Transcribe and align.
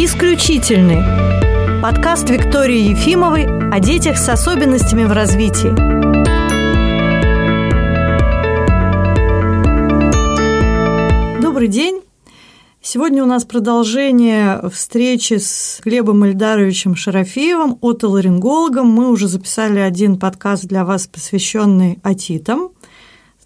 «Исключительный»– 0.00 1.02
подкаст 1.82 2.30
Виктории 2.30 2.90
Ефимовой 2.90 3.46
о 3.46 3.80
детях 3.80 4.16
с 4.16 4.28
особенностями 4.28 5.02
в 5.02 5.10
развитии. 5.10 5.70
Добрый 11.42 11.66
день! 11.66 12.02
Сегодня 12.80 13.24
у 13.24 13.26
нас 13.26 13.44
продолжение 13.44 14.60
встречи 14.72 15.34
с 15.34 15.80
Глебом 15.84 16.24
Ильдаровичем 16.24 16.94
Шарафеевым, 16.94 17.76
отоларингологом. 17.82 18.86
Мы 18.86 19.10
уже 19.10 19.26
записали 19.26 19.80
один 19.80 20.16
подкаст 20.20 20.66
для 20.66 20.84
вас, 20.84 21.08
посвященный 21.08 21.98
отитам. 22.04 22.70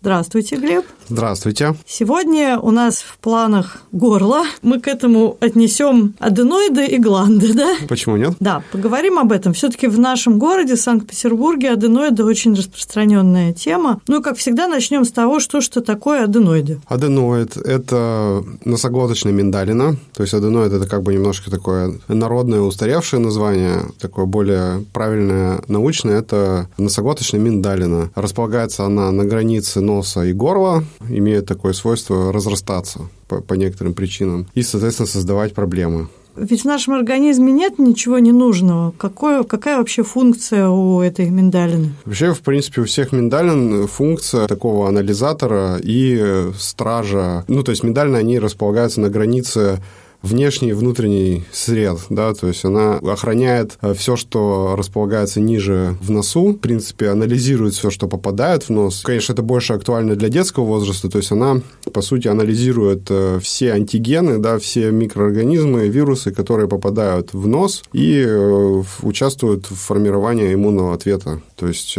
Здравствуйте, 0.03 0.57
Глеб. 0.57 0.85
Здравствуйте. 1.09 1.77
Сегодня 1.87 2.59
у 2.59 2.73
нас 2.73 3.03
в 3.03 3.19
планах 3.19 3.83
горло. 3.93 4.43
Мы 4.61 4.81
к 4.81 4.89
этому 4.89 5.37
отнесем 5.39 6.15
аденоиды 6.19 6.87
и 6.87 6.99
гланды, 6.99 7.53
да? 7.55 7.77
Почему 7.89 8.17
нет? 8.17 8.35
Да, 8.41 8.65
поговорим 8.73 9.21
об 9.21 9.31
этом. 9.31 9.53
Все-таки 9.53 9.87
в 9.87 10.01
нашем 10.01 10.41
городе, 10.41 10.77
Санкт-Петербурге, 10.77 11.71
аденоиды 11.71 12.25
очень 12.25 12.55
распространенная 12.55 13.53
тема. 13.53 14.01
Ну 14.09 14.19
и, 14.19 14.23
как 14.25 14.39
всегда, 14.39 14.67
начнем 14.67 15.05
с 15.05 15.13
того, 15.13 15.39
что 15.39 15.61
что 15.61 15.83
такое 15.83 16.25
аденоиды. 16.25 16.81
Аденоид– 16.89 17.57
это 17.59 18.43
носоглоточная 18.65 19.33
миндалина. 19.33 19.97
То 20.15 20.23
есть 20.23 20.35
аденоид– 20.35 20.73
это 20.73 20.89
как 20.89 21.05
бы 21.05 21.15
немножко 21.15 21.49
такое 21.49 21.95
народное 22.09 22.61
устаревшее 22.61 23.21
название. 23.21 23.83
Такое 24.01 24.25
более 24.25 24.85
правильное 24.93 25.61
научное– 25.69 26.19
это 26.21 26.69
носоглоточная 26.77 27.41
миндалина. 27.41 28.11
Располагается 28.17 28.85
она 28.85 29.13
на 29.13 29.25
границе 29.25 29.81
носа 29.95 30.25
и 30.25 30.33
горла, 30.33 30.85
имеет 31.09 31.47
такое 31.47 31.73
свойство 31.73 32.33
разрастаться 32.33 33.01
по, 33.29 33.41
по 33.41 33.55
некоторым 33.55 33.95
причинам 33.95 34.47
и, 34.55 34.63
соответственно, 34.63 35.07
создавать 35.07 35.55
проблемы. 35.55 36.09
Ведь 36.35 36.63
в 36.63 36.65
нашем 36.65 36.95
организме 36.95 37.53
нет 37.53 37.79
ничего 37.79 38.19
ненужного. 38.19 38.95
Какое, 38.97 39.43
какая 39.43 39.77
вообще 39.79 40.03
функция 40.03 40.69
у 40.69 41.01
этой 41.01 41.29
миндалины? 41.29 41.93
Вообще, 42.07 42.33
в 42.33 42.41
принципе, 42.41 42.81
у 42.81 42.85
всех 42.85 43.13
миндалин 43.13 43.87
функция 43.87 44.47
такого 44.47 44.89
анализатора 44.89 45.79
и 45.83 46.51
стража. 46.59 47.45
Ну, 47.49 47.63
то 47.63 47.71
есть 47.71 47.83
миндалины, 47.83 48.17
они 48.17 48.39
располагаются 48.39 49.01
на 49.03 49.11
границе 49.11 49.83
внешний 50.23 50.71
и 50.71 50.73
внутренний 50.73 51.45
сред, 51.53 51.99
да, 52.09 52.33
то 52.35 52.49
есть 52.49 52.65
она 52.65 52.97
охраняет 52.97 53.79
э, 53.81 53.95
все, 53.95 54.17
что 54.17 54.75
располагается 54.77 55.41
ниже 55.41 55.97
в 56.01 56.11
носу, 56.11 56.53
в 56.53 56.59
принципе, 56.59 57.09
анализирует 57.09 57.75
все, 57.75 57.91
что 57.91 58.09
попадает 58.09 58.65
в 58.65 58.71
нос. 58.71 59.03
Конечно, 59.05 59.33
это 59.33 59.43
больше 59.43 59.73
актуально 59.73 60.17
для 60.17 60.29
детского 60.29 60.65
возраста, 60.65 61.09
то 61.09 61.19
есть 61.19 61.33
она, 61.33 61.61
по 61.93 62.03
сути, 62.03 62.29
анализирует 62.29 63.07
э, 63.11 63.41
все 63.43 63.73
антигены, 63.73 64.39
да, 64.39 64.59
все 64.59 64.91
микроорганизмы, 64.91 65.89
вирусы, 65.89 66.33
которые 66.33 66.69
попадают 66.69 67.35
в 67.35 67.47
нос 67.49 67.83
и 67.93 68.25
э, 68.27 68.83
участвуют 69.03 69.67
в 69.67 69.75
формировании 69.75 70.55
иммунного 70.55 70.95
ответа. 70.95 71.41
То 71.57 71.69
есть, 71.69 71.97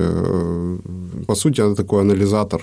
по 1.28 1.36
сути, 1.36 1.62
это 1.62 1.76
такой 1.76 2.02
анализатор 2.02 2.62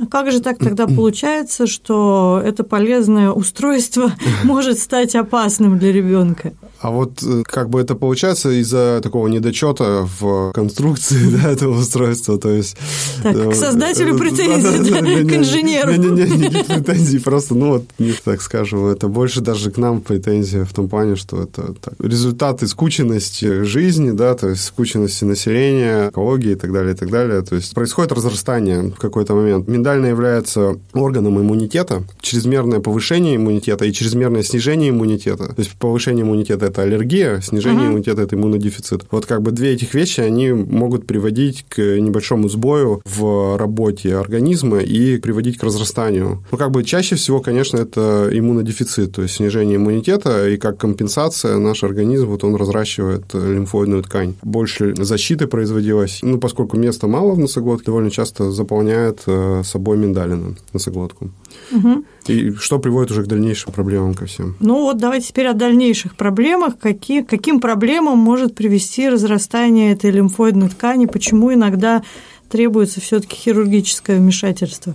а 0.00 0.06
как 0.06 0.32
же 0.32 0.40
так 0.40 0.58
тогда 0.58 0.86
получается, 0.86 1.66
что 1.66 2.40
это 2.44 2.64
полезное 2.64 3.30
устройство 3.30 4.12
может 4.44 4.78
стать 4.78 5.14
опасным 5.14 5.78
для 5.78 5.92
ребенка? 5.92 6.52
А 6.82 6.90
вот 6.90 7.22
э, 7.22 7.44
как 7.44 7.70
бы 7.70 7.80
это 7.80 7.94
получается 7.94 8.50
из-за 8.50 9.00
такого 9.02 9.28
недочета 9.28 10.08
в 10.18 10.50
конструкции 10.52 11.30
да, 11.42 11.50
этого 11.50 11.78
устройства, 11.78 12.38
то 12.38 12.50
есть... 12.50 12.76
Так, 13.22 13.50
к 13.50 13.54
создателю 13.54 14.18
претензий, 14.18 14.90
да, 14.90 14.98
к 15.00 15.36
инженеру. 15.36 15.92
Не-не-не, 15.92 16.48
не 16.48 16.64
претензии, 16.64 17.18
просто, 17.18 17.54
ну 17.54 17.74
вот, 17.74 17.84
не 18.00 18.12
так 18.12 18.42
скажем, 18.42 18.86
это 18.86 19.06
больше 19.06 19.40
даже 19.40 19.70
к 19.70 19.76
нам 19.76 20.00
претензия 20.00 20.64
в 20.64 20.72
том 20.72 20.88
плане, 20.88 21.14
что 21.14 21.42
это 21.42 21.74
так, 21.80 21.94
результаты 22.00 22.66
скученности 22.66 23.62
жизни, 23.62 24.10
да, 24.10 24.34
то 24.34 24.48
есть 24.48 24.64
скученности 24.64 25.24
населения, 25.24 26.08
экологии 26.08 26.52
и 26.52 26.56
так 26.56 26.72
далее, 26.72 26.94
и 26.94 26.96
так 26.96 27.10
далее. 27.10 27.42
То 27.42 27.54
есть 27.54 27.74
происходит 27.74 28.10
разрастание 28.10 28.82
в 28.82 28.96
какой-то 28.96 29.34
момент. 29.34 29.68
Миндальная 29.82 30.10
является 30.10 30.78
органом 30.92 31.40
иммунитета, 31.40 32.04
чрезмерное 32.20 32.78
повышение 32.78 33.34
иммунитета 33.34 33.84
и 33.84 33.92
чрезмерное 33.92 34.44
снижение 34.44 34.90
иммунитета. 34.90 35.48
То 35.48 35.58
есть 35.58 35.72
повышение 35.72 36.24
иммунитета 36.24 36.66
это 36.66 36.82
аллергия, 36.82 37.40
снижение 37.40 37.86
uh-huh. 37.86 37.88
иммунитета– 37.88 38.22
это 38.22 38.36
иммунодефицит. 38.36 39.06
Вот 39.10 39.26
как 39.26 39.42
бы 39.42 39.50
две 39.50 39.72
этих 39.72 39.92
вещи, 39.94 40.20
они 40.20 40.52
могут 40.52 41.08
приводить 41.08 41.66
к 41.68 41.80
небольшому 41.80 42.48
сбою 42.48 43.02
в 43.04 43.56
работе 43.58 44.14
организма 44.14 44.78
и 44.78 45.18
приводить 45.18 45.58
к 45.58 45.64
разрастанию. 45.64 46.44
Ну, 46.52 46.58
как 46.58 46.70
бы 46.70 46.84
чаще 46.84 47.16
всего, 47.16 47.40
конечно, 47.40 47.78
это 47.78 48.28
иммунодефицит, 48.30 49.16
то 49.16 49.22
есть 49.22 49.34
снижение 49.34 49.78
иммунитета, 49.78 50.48
и 50.48 50.58
как 50.58 50.78
компенсация 50.78 51.58
наш 51.58 51.82
организм, 51.82 52.26
вот 52.26 52.44
он 52.44 52.54
разращивает 52.54 53.34
лимфоидную 53.34 54.04
ткань. 54.04 54.34
Больше 54.42 54.94
защиты 54.96 55.48
производилось, 55.48 56.20
ну, 56.22 56.38
поскольку 56.38 56.76
места 56.76 57.08
мало 57.08 57.32
в 57.32 57.38
носоглотке, 57.40 57.86
довольно 57.86 58.12
часто 58.12 58.52
заполняет 58.52 59.22
э, 59.26 59.62
собой 59.72 59.96
миндалину 59.96 60.56
носоглотку. 60.72 61.30
Угу. 61.72 62.04
И 62.28 62.52
что 62.52 62.78
приводит 62.78 63.10
уже 63.10 63.24
к 63.24 63.26
дальнейшим 63.26 63.72
проблемам 63.72 64.14
ко 64.14 64.26
всем. 64.26 64.54
Ну 64.60 64.82
вот 64.82 64.98
давайте 64.98 65.28
теперь 65.28 65.48
о 65.48 65.54
дальнейших 65.54 66.16
проблемах. 66.16 66.78
Какие, 66.78 67.22
каким 67.22 67.60
проблемам 67.60 68.18
может 68.18 68.54
привести 68.54 69.08
разрастание 69.08 69.92
этой 69.92 70.10
лимфоидной 70.10 70.68
ткани? 70.68 71.06
Почему 71.06 71.52
иногда 71.52 72.02
требуется 72.48 73.00
все-таки 73.00 73.36
хирургическое 73.36 74.18
вмешательство? 74.18 74.94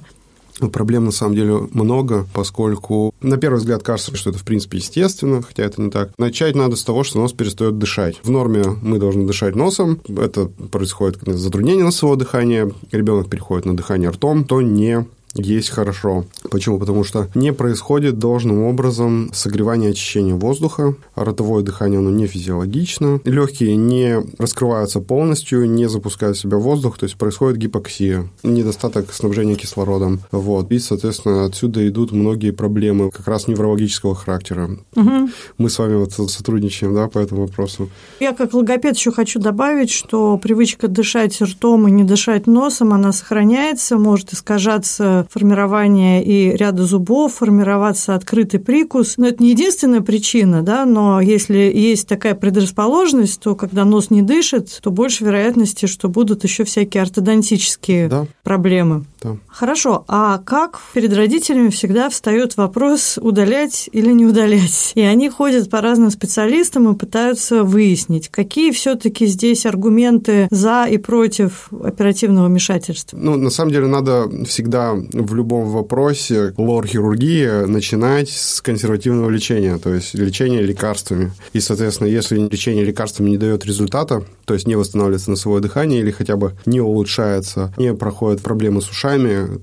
Ну, 0.59 0.69
проблем 0.69 1.05
на 1.05 1.11
самом 1.11 1.35
деле 1.35 1.67
много, 1.71 2.25
поскольку 2.33 3.13
на 3.21 3.37
первый 3.37 3.57
взгляд 3.57 3.83
кажется, 3.83 4.15
что 4.15 4.31
это 4.31 4.39
в 4.39 4.43
принципе 4.43 4.77
естественно, 4.77 5.41
хотя 5.41 5.63
это 5.63 5.81
не 5.81 5.91
так. 5.91 6.11
Начать 6.17 6.55
надо 6.55 6.75
с 6.75 6.83
того, 6.83 7.03
что 7.03 7.19
нос 7.19 7.33
перестает 7.33 7.77
дышать. 7.77 8.19
В 8.23 8.29
норме 8.29 8.63
мы 8.81 8.99
должны 8.99 9.25
дышать 9.25 9.55
носом, 9.55 9.99
это 10.07 10.45
происходит 10.45 11.19
затруднение 11.25 11.83
носового 11.83 12.17
дыхания, 12.17 12.71
ребенок 12.91 13.29
переходит 13.29 13.65
на 13.65 13.75
дыхание 13.75 14.09
ртом, 14.09 14.43
то 14.43 14.61
не 14.61 15.05
есть 15.35 15.69
хорошо. 15.69 16.25
Почему? 16.49 16.79
Потому 16.79 17.03
что 17.03 17.29
не 17.35 17.53
происходит 17.53 18.19
должным 18.19 18.63
образом 18.63 19.29
согревание 19.33 19.89
и 19.89 19.91
очищение 19.91 20.35
воздуха, 20.35 20.95
ротовое 21.15 21.63
дыхание, 21.63 21.99
оно 21.99 22.09
не 22.09 22.27
физиологично, 22.27 23.19
легкие 23.23 23.75
не 23.75 24.23
раскрываются 24.37 24.99
полностью, 24.99 25.69
не 25.69 25.87
запускают 25.87 26.37
в 26.37 26.39
себя 26.39 26.57
воздух, 26.57 26.97
то 26.97 27.05
есть 27.05 27.17
происходит 27.17 27.57
гипоксия, 27.57 28.27
недостаток 28.43 29.13
снабжения 29.13 29.55
кислородом. 29.55 30.21
Вот. 30.31 30.71
И, 30.71 30.79
соответственно, 30.79 31.45
отсюда 31.45 31.87
идут 31.87 32.11
многие 32.11 32.51
проблемы 32.51 33.11
как 33.11 33.27
раз 33.27 33.47
неврологического 33.47 34.15
характера. 34.15 34.71
Угу. 34.95 35.29
Мы 35.57 35.69
с 35.69 35.77
вами 35.77 35.95
вот 35.95 36.13
сотрудничаем 36.13 36.93
да, 36.93 37.07
по 37.07 37.19
этому 37.19 37.41
вопросу. 37.41 37.89
Я 38.19 38.33
как 38.33 38.53
логопед 38.53 38.95
еще 38.95 39.11
хочу 39.11 39.39
добавить, 39.39 39.91
что 39.91 40.37
привычка 40.37 40.87
дышать 40.87 41.39
ртом 41.41 41.87
и 41.87 41.91
не 41.91 42.03
дышать 42.03 42.47
носом, 42.47 42.93
она 42.93 43.11
сохраняется, 43.11 43.97
может 43.97 44.33
искажаться 44.33 45.16
формирования 45.29 46.23
и 46.23 46.55
ряда 46.55 46.83
зубов, 46.83 47.35
формироваться 47.35 48.15
открытый 48.15 48.59
прикус. 48.59 49.15
Но 49.17 49.27
это 49.27 49.41
не 49.41 49.51
единственная 49.51 50.01
причина, 50.01 50.61
да, 50.61 50.85
но 50.85 51.21
если 51.21 51.57
есть 51.57 52.07
такая 52.07 52.35
предрасположенность, 52.35 53.39
то 53.39 53.55
когда 53.55 53.85
нос 53.85 54.09
не 54.09 54.21
дышит, 54.21 54.79
то 54.81 54.91
больше 54.91 55.23
вероятности, 55.23 55.85
что 55.85 56.09
будут 56.09 56.43
еще 56.43 56.63
всякие 56.63 57.03
ортодонтические 57.03 58.07
да. 58.07 58.25
проблемы. 58.43 59.05
Да. 59.21 59.37
Хорошо, 59.47 60.05
а 60.07 60.37
как 60.39 60.79
перед 60.93 61.13
родителями 61.13 61.69
всегда 61.69 62.09
встает 62.09 62.57
вопрос, 62.57 63.17
удалять 63.19 63.89
или 63.91 64.11
не 64.11 64.25
удалять? 64.25 64.91
И 64.95 65.01
они 65.01 65.29
ходят 65.29 65.69
по 65.69 65.81
разным 65.81 66.11
специалистам 66.11 66.93
и 66.93 66.97
пытаются 66.97 67.63
выяснить, 67.63 68.29
какие 68.29 68.71
все-таки 68.71 69.25
здесь 69.25 69.65
аргументы 69.65 70.47
за 70.51 70.85
и 70.85 70.97
против 70.97 71.69
оперативного 71.83 72.47
вмешательства. 72.47 73.17
Ну, 73.17 73.35
на 73.35 73.49
самом 73.49 73.71
деле, 73.71 73.87
надо 73.87 74.29
всегда 74.45 74.93
в 74.93 75.35
любом 75.35 75.69
вопросе 75.69 76.53
лор-хирургии 76.57 77.65
начинать 77.65 78.29
с 78.29 78.61
консервативного 78.61 79.29
лечения, 79.29 79.77
то 79.77 79.93
есть 79.93 80.13
лечения 80.13 80.61
лекарствами. 80.61 81.31
И, 81.53 81.59
соответственно, 81.59 82.07
если 82.07 82.37
лечение 82.37 82.83
лекарствами 82.83 83.29
не 83.29 83.37
дает 83.37 83.65
результата, 83.65 84.23
то 84.45 84.53
есть 84.53 84.67
не 84.67 84.75
восстанавливается 84.75 85.29
носовое 85.29 85.61
дыхание 85.61 85.99
или 85.99 86.11
хотя 86.11 86.35
бы 86.35 86.53
не 86.65 86.79
улучшается, 86.79 87.73
не 87.77 87.93
проходят 87.93 88.41
проблемы 88.41 88.81
с 88.81 88.89
ушами, 88.89 89.07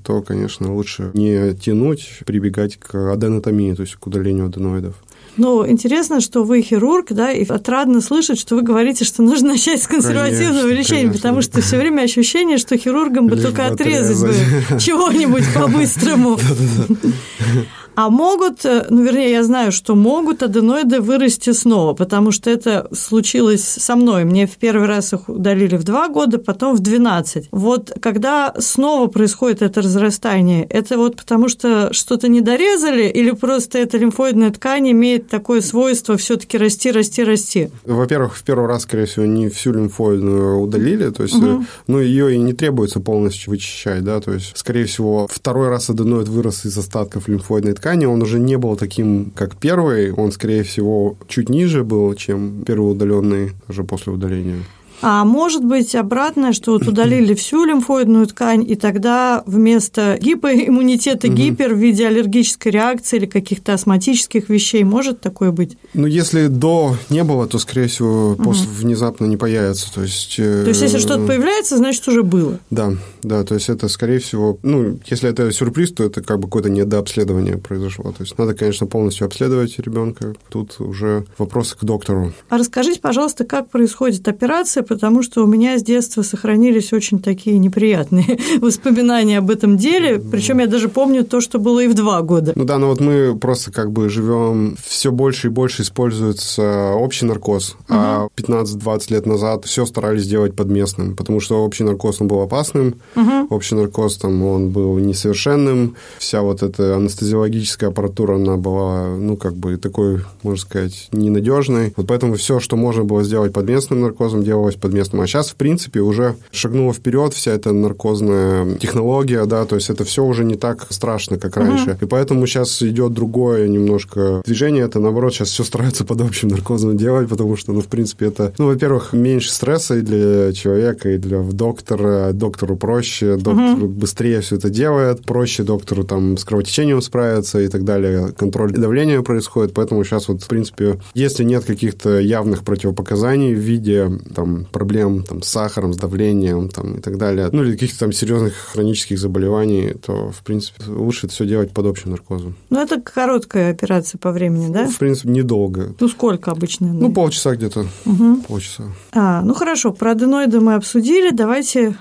то, 0.05 0.23
конечно, 0.23 0.75
лучше 0.75 1.11
не 1.15 1.55
тянуть, 1.55 2.21
прибегать 2.27 2.77
к 2.77 3.13
аденотомии, 3.13 3.75
то 3.75 3.83
есть 3.83 3.97
к 3.97 4.07
удалению 4.07 4.47
аденоидов. 4.47 4.95
Ну, 5.37 5.69
интересно, 5.69 6.21
что 6.21 6.45
вы 6.45 6.63
хирург, 6.63 7.09
да, 7.11 7.33
и 7.33 7.45
отрадно 7.45 8.01
слышать, 8.01 8.39
что 8.39 8.55
вы 8.55 8.63
говорите, 8.63 9.05
что 9.05 9.23
нужно 9.23 9.49
начать 9.51 9.83
с 9.83 9.89
консервативного 9.89 10.63
конечно, 10.63 10.79
лечения, 10.79 11.01
конечно. 11.03 11.19
потому 11.19 11.43
что 11.43 11.61
все 11.61 11.77
время 11.77 12.03
ощущение, 12.03 12.57
что 12.59 12.77
хирургам 12.77 13.27
бы 13.27 13.35
Лишь 13.35 13.45
только 13.45 13.67
отрезать 13.67 14.21
бы 14.21 14.35
чего-нибудь 14.79 15.45
по-быстрому. 15.53 16.39
А 17.95 18.11
могут, 18.11 18.65
э, 18.65 18.87
ну, 18.91 19.03
вернее, 19.03 19.31
я 19.31 19.45
знаю, 19.45 19.73
что 19.73 19.95
могут 19.95 20.43
аденоиды 20.43 21.01
вырасти 21.01 21.53
снова, 21.53 21.95
потому 21.95 22.33
что 22.33 22.51
это 22.51 22.89
случилось 22.93 23.65
со 23.65 23.97
мной. 23.97 24.25
Мне 24.25 24.47
в 24.47 24.57
первый 24.57 24.89
раз 24.89 25.13
их 25.13 25.29
удалили 25.29 25.77
в 25.77 25.85
2 25.85 26.09
года, 26.09 26.39
потом 26.39 26.75
в 26.75 26.81
12. 26.81 27.49
Вот 27.53 27.93
когда 28.01 28.55
снова 28.59 29.07
происходит 29.07 29.63
это 29.63 29.81
разрастание, 29.81 30.65
это 30.65 30.99
вот 30.99 31.17
потому 31.17 31.49
что 31.49 31.93
что-то 31.93 32.29
не 32.29 32.41
дорезали 32.41 33.05
или 33.05 33.31
просто 33.31 33.79
эта 33.79 33.99
лимфоидная 33.99 34.51
ткань 34.51 34.91
имеет 34.91 35.29
такое 35.29 35.61
свойство 35.61 36.17
все 36.17 36.37
таки 36.37 36.59
расти, 36.59 36.91
расти, 36.91 37.25
расти? 37.25 37.71
Во-первых, 37.85 38.37
в 38.37 38.43
первый 38.43 38.67
раз, 38.67 38.83
скорее 38.83 39.07
всего, 39.07 39.25
не 39.27 39.49
всю 39.49 39.73
лимфоидную 39.73 40.59
удалили, 40.59 41.11
то 41.11 41.23
есть, 41.23 41.37
угу. 41.37 41.65
ну, 41.87 42.01
ее 42.01 42.35
и 42.35 42.39
не 42.39 42.53
требуется 42.53 43.01
полностью 43.01 43.51
вычищать, 43.51 44.03
да, 44.03 44.21
то 44.21 44.33
есть, 44.33 44.53
скорее 44.57 44.87
всего, 44.87 45.29
второй 45.31 45.69
раз 45.69 45.91
аденоид 45.91 46.29
вырос 46.29 46.65
из 46.65 46.77
остатков 46.77 47.29
лимфоидной 47.29 47.75
ткани, 47.75 47.84
он 48.09 48.23
уже 48.23 48.39
не 48.39 48.57
был 48.57 48.77
таким, 48.77 49.31
как 49.35 49.57
первый, 49.57 50.11
он, 50.13 50.33
скорее 50.33 50.63
всего, 50.63 51.17
чуть 51.29 51.51
ниже 51.51 51.85
был, 51.85 52.15
чем 52.15 52.65
первый 52.65 52.93
удаленный 52.93 53.53
уже 53.69 53.85
после 53.85 54.13
удаления. 54.13 54.65
А 55.07 55.23
может 55.27 55.63
быть 55.63 55.95
обратное, 55.95 56.55
что 56.55 56.73
вот 56.73 56.89
удалили 56.89 57.35
всю 57.35 57.67
лимфоидную 57.67 58.27
ткань, 58.27 58.65
и 58.67 58.75
тогда 58.75 59.43
вместо 59.45 60.17
гипоиммунитета 60.19 61.29
гипер 61.29 61.75
в 61.75 61.77
виде 61.77 62.07
аллергической 62.07 62.73
реакции 62.73 63.19
или 63.19 63.27
каких-то 63.27 63.75
астматических 63.75 64.49
вещей 64.49 64.83
может 64.83 65.21
такое 65.21 65.53
быть? 65.53 65.77
Ну, 65.93 66.07
если 66.07 66.47
до 66.47 66.97
не 67.11 67.23
было, 67.23 67.47
то, 67.47 67.59
скорее 67.59 67.89
всего, 67.89 68.35
после 68.35 68.67
внезапно 68.67 69.27
не 69.27 69.37
появится. 69.37 69.93
То 69.93 70.01
есть, 70.01 70.37
то 70.37 70.69
есть 70.69 70.81
если 70.81 70.97
что-то 70.97 71.25
э, 71.25 71.27
появляется, 71.27 71.77
значит, 71.77 72.09
уже 72.09 72.23
было? 72.23 72.59
Да, 72.71 72.95
да, 73.23 73.45
то 73.45 73.57
есть 73.57 73.69
это, 73.69 73.89
скорее 73.89 74.21
всего, 74.21 74.59
ну, 74.63 74.99
если 75.05 75.29
это 75.29 75.53
сюрприз, 75.53 75.93
то 75.93 76.05
это 76.05 76.23
как 76.23 76.39
бы 76.39 76.45
какое-то 76.45 76.71
недообследование 76.71 77.59
произошло. 77.59 78.13
То 78.13 78.23
есть 78.23 78.39
надо, 78.39 78.55
конечно, 78.55 78.87
полностью 78.87 79.27
обследовать 79.27 79.79
ребенка. 79.79 80.35
Тут 80.49 80.81
уже 80.81 81.27
вопросы 81.37 81.77
к 81.77 81.85
доктору. 81.85 82.33
А 82.49 82.57
расскажите, 82.57 83.01
пожалуйста, 83.01 83.45
как 83.45 83.69
происходит 83.69 84.27
операция, 84.29 84.83
потому 84.95 85.25
что 85.25 85.43
у 85.43 85.47
меня 85.49 85.77
с 85.77 85.83
детства 85.83 86.23
сохранились 86.23 86.93
очень 86.93 87.19
такие 87.19 87.59
неприятные 87.59 88.39
воспоминания 88.61 89.39
об 89.39 89.51
этом 89.51 89.77
деле. 89.77 90.21
Причем 90.21 90.61
я 90.61 90.69
даже 90.69 90.89
помню 90.89 91.25
то, 91.25 91.41
что 91.41 91.59
было 91.59 91.81
и 91.81 91.89
в 91.89 91.95
два 91.95 92.23
года. 92.23 92.53
Ну 92.55 92.63
да, 92.63 92.79
но 92.79 92.91
вот 92.91 93.01
мы 93.01 93.37
просто 93.37 93.73
как 93.73 93.91
бы 93.91 94.09
живем, 94.09 94.77
все 94.87 95.11
больше 95.11 95.49
и 95.49 95.51
больше 95.51 95.83
используется 95.83 96.93
общий 96.93 97.27
наркоз, 97.27 97.71
угу. 97.73 97.79
а 97.89 98.29
15-20 98.37 99.13
лет 99.13 99.27
назад 99.27 99.65
все 99.65 99.85
старались 99.85 100.29
делать 100.29 100.55
под 100.55 100.69
местным, 100.69 101.17
потому 101.17 101.41
что 101.41 101.65
общий 101.65 101.83
наркоз 101.83 102.21
он 102.21 102.29
был 102.29 102.41
опасным, 102.43 102.95
угу. 103.17 103.49
общий 103.51 103.75
наркоз 103.75 104.19
там 104.19 104.45
он 104.45 104.71
был 104.71 104.97
несовершенным, 104.99 105.97
вся 106.21 106.43
вот 106.43 106.63
эта 106.63 106.95
анестезиологическая 106.95 107.91
аппаратура, 107.91 108.37
она 108.37 108.57
была, 108.57 109.09
ну, 109.17 109.37
как 109.37 109.55
бы 109.55 109.77
такой, 109.77 110.21
можно 110.45 110.61
сказать, 110.61 111.09
ненадежной. 111.11 111.93
Вот 111.97 112.07
поэтому 112.07 112.37
все, 112.37 112.61
что 112.61 112.77
можно 112.77 113.03
было 113.03 113.25
сделать 113.25 113.53
под 113.53 113.69
местным 113.69 114.03
наркозом, 114.03 114.45
делалось 114.45 114.74
под 114.81 114.93
местным. 114.93 115.23
А 115.23 115.27
сейчас, 115.27 115.51
в 115.51 115.57
принципе, 115.57 116.01
уже 116.01 116.37
шагнула 116.51 116.93
вперед 116.93 117.35
вся 117.35 117.53
эта 117.53 117.73
наркозная 117.73 118.75
технология, 118.77 119.45
да, 119.47 119.65
то 119.65 119.77
есть 119.77 119.91
это 119.91 120.05
все 120.05 120.25
уже 120.25 120.45
не 120.45 120.57
так 120.57 120.87
страшно, 120.91 121.39
как 121.39 121.57
раньше. 121.57 121.93
Угу. 121.93 122.05
И 122.05 122.07
поэтому 122.07 122.47
сейчас 122.47 122.83
идет 122.83 123.13
другое 123.13 123.69
немножко 123.69 124.43
движение. 124.45 124.85
Это, 124.85 125.01
наоборот, 125.01 125.35
сейчас 125.35 125.49
все 125.49 125.65
стараются 125.65 126.05
под 126.05 126.21
общим 126.21 126.49
наркозом 126.49 126.97
делать, 126.97 127.29
потому 127.29 127.57
что, 127.57 127.73
ну, 127.73 127.81
в 127.81 127.87
принципе, 127.87 128.27
это, 128.27 128.53
ну, 128.59 128.67
во-первых, 128.67 129.13
меньше 129.13 129.51
стресса 129.51 129.97
и 129.97 130.01
для 130.01 130.53
человека, 130.53 131.11
и 131.11 131.19
для 131.19 131.41
доктора. 131.41 132.33
Доктору 132.33 132.77
проще, 132.77 133.37
доктор 133.37 133.85
угу. 133.85 133.89
быстрее 133.89 134.41
все 134.41 134.57
это 134.57 134.71
делает, 134.71 135.25
проще 135.25 135.63
доктору 135.63 136.05
там 136.05 136.37
с 136.37 136.45
кровотечением 136.45 137.01
справиться 137.03 137.61
и 137.61 137.69
так 137.69 137.85
далее. 137.85 138.33
Контроль 138.37 138.73
давления 138.73 139.23
происходит, 139.23 139.73
поэтому 139.75 140.05
сейчас 140.05 140.29
вот, 140.29 140.43
в 140.43 140.49
принципе, 140.49 141.01
если 141.15 141.45
нет 141.45 141.65
каких-то 141.65 142.19
явных 142.19 142.65
противопоказаний 142.65 143.55
в 143.55 143.59
виде 143.59 144.11
там 144.35 144.64
проблем 144.65 145.23
там, 145.23 145.43
с 145.43 145.49
сахаром, 145.49 145.93
с 145.93 145.97
давлением 145.97 146.69
там, 146.69 146.97
и 146.97 147.01
так 147.01 147.19
далее, 147.19 147.49
ну 147.53 147.63
или 147.63 147.73
каких-то 147.73 148.01
там 148.01 148.13
серьезных 148.13 148.55
хронических 148.55 149.19
заболеваний, 149.19 149.95
то, 149.95 150.31
в 150.31 150.43
принципе, 150.43 150.85
лучше 150.87 151.27
это 151.27 151.35
все 151.35 151.47
делать 151.47 151.73
под 151.73 151.87
общим 151.87 152.11
наркозом. 152.11 152.57
Ну, 152.71 152.81
это 152.81 153.01
короткая 153.01 153.71
операция 153.71 154.19
по 154.19 154.33
времени, 154.33 154.73
да? 154.73 154.87
В 154.87 154.99
принципе, 154.99 155.31
недолго. 155.31 155.95
Ну, 155.99 156.09
сколько 156.09 156.51
обычно? 156.51 156.93
Ну, 156.93 157.13
полчаса 157.13 157.55
где-то. 157.55 157.87
Угу. 158.07 158.37
Полчаса. 158.49 158.85
А, 159.13 159.43
ну, 159.43 159.55
хорошо, 159.55 159.93
про 159.93 160.13
аденоиды 160.13 160.61
мы 160.61 160.75
обсудили, 160.75 161.31
давайте 161.31 161.97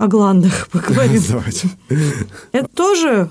о 0.00 0.06
гландах 0.06 0.68
поговорим. 0.72 1.22
Давайте. 1.28 1.68
Это 2.52 2.68
тоже 2.68 3.30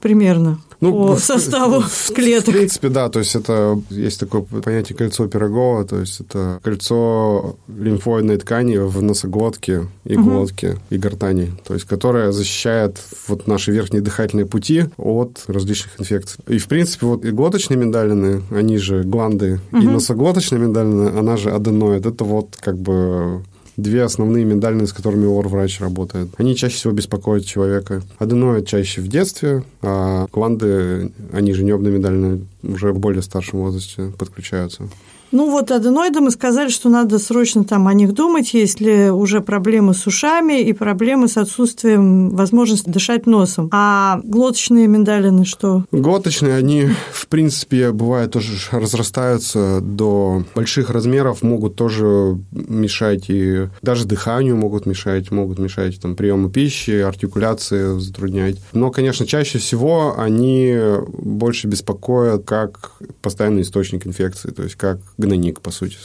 примерно 0.00 0.58
ну, 0.80 1.08
по 1.08 1.16
составу 1.16 1.80
в, 1.80 2.12
клеток. 2.14 2.54
В 2.54 2.56
принципе, 2.56 2.88
да, 2.88 3.08
то 3.08 3.18
есть 3.18 3.34
это 3.34 3.80
есть 3.90 4.20
такое 4.20 4.42
понятие 4.42 4.96
кольцо 4.96 5.26
Пирогова, 5.26 5.84
то 5.84 6.00
есть 6.00 6.20
это 6.20 6.60
кольцо 6.62 7.56
лимфоидной 7.68 8.36
ткани 8.36 8.76
в 8.76 9.02
носоглотке 9.02 9.86
и 10.04 10.16
глотке 10.16 10.72
угу. 10.72 10.80
и 10.90 10.98
гортани, 10.98 11.52
то 11.66 11.74
есть 11.74 11.86
которое 11.86 12.32
защищает 12.32 12.98
вот 13.28 13.46
наши 13.46 13.72
верхние 13.72 14.02
дыхательные 14.02 14.46
пути 14.46 14.86
от 14.96 15.44
различных 15.46 16.00
инфекций. 16.00 16.38
И, 16.48 16.58
в 16.58 16.68
принципе, 16.68 17.06
вот 17.06 17.24
и 17.24 17.30
глоточные 17.30 17.78
миндалины, 17.78 18.42
они 18.50 18.78
же 18.78 19.02
гланды, 19.02 19.60
угу. 19.72 19.82
и 19.82 19.86
носоглоточная 19.86 20.58
миндалина, 20.58 21.18
она 21.18 21.36
же 21.36 21.50
аденоид, 21.50 22.06
это 22.06 22.24
вот 22.24 22.56
как 22.60 22.76
бы 22.76 23.42
две 23.76 24.02
основные 24.02 24.44
миндальные, 24.44 24.86
с 24.86 24.92
которыми 24.92 25.26
лор-врач 25.26 25.80
работает. 25.80 26.28
Они 26.36 26.56
чаще 26.56 26.76
всего 26.76 26.92
беспокоят 26.92 27.44
человека. 27.44 28.02
Аденоид 28.18 28.66
чаще 28.66 29.00
в 29.00 29.08
детстве, 29.08 29.64
а 29.82 30.26
гланды, 30.32 31.12
они 31.32 31.52
же 31.52 31.64
небно-миндальные, 31.64 32.40
уже 32.62 32.92
в 32.92 32.98
более 32.98 33.22
старшем 33.22 33.60
возрасте 33.60 34.12
подключаются. 34.18 34.88
Ну 35.32 35.50
вот 35.50 35.70
аденоиды 35.70 36.20
мы 36.20 36.30
сказали, 36.30 36.68
что 36.68 36.88
надо 36.88 37.18
срочно 37.18 37.64
там 37.64 37.88
о 37.88 37.94
них 37.94 38.12
думать, 38.12 38.54
если 38.54 39.08
уже 39.08 39.40
проблемы 39.40 39.94
с 39.94 40.06
ушами 40.06 40.60
и 40.60 40.72
проблемы 40.72 41.28
с 41.28 41.36
отсутствием 41.36 42.30
возможности 42.30 42.88
дышать 42.88 43.26
носом. 43.26 43.68
А 43.72 44.20
глоточные 44.22 44.86
миндалины 44.86 45.44
что? 45.44 45.84
Глоточные, 45.90 46.54
они, 46.56 46.88
в 47.12 47.26
принципе, 47.28 47.90
бывает 47.90 48.30
тоже 48.32 48.52
разрастаются 48.70 49.80
до 49.80 50.44
больших 50.54 50.90
размеров, 50.90 51.42
могут 51.42 51.76
тоже 51.76 52.38
мешать 52.52 53.24
и 53.28 53.68
даже 53.82 54.06
дыханию 54.06 54.56
могут 54.56 54.86
мешать, 54.86 55.30
могут 55.30 55.58
мешать 55.58 56.00
там 56.00 56.16
приему 56.16 56.50
пищи, 56.50 57.00
артикуляции 57.00 57.98
затруднять. 57.98 58.56
Но, 58.72 58.90
конечно, 58.90 59.26
чаще 59.26 59.58
всего 59.58 60.14
они 60.16 60.76
больше 61.08 61.66
беспокоят 61.66 62.44
как 62.44 62.92
постоянный 63.22 63.62
источник 63.62 64.06
инфекции, 64.06 64.50
то 64.50 64.62
есть 64.62 64.76
как 64.76 64.98
гнойник, 65.18 65.60
по 65.60 65.70
сути. 65.70 65.96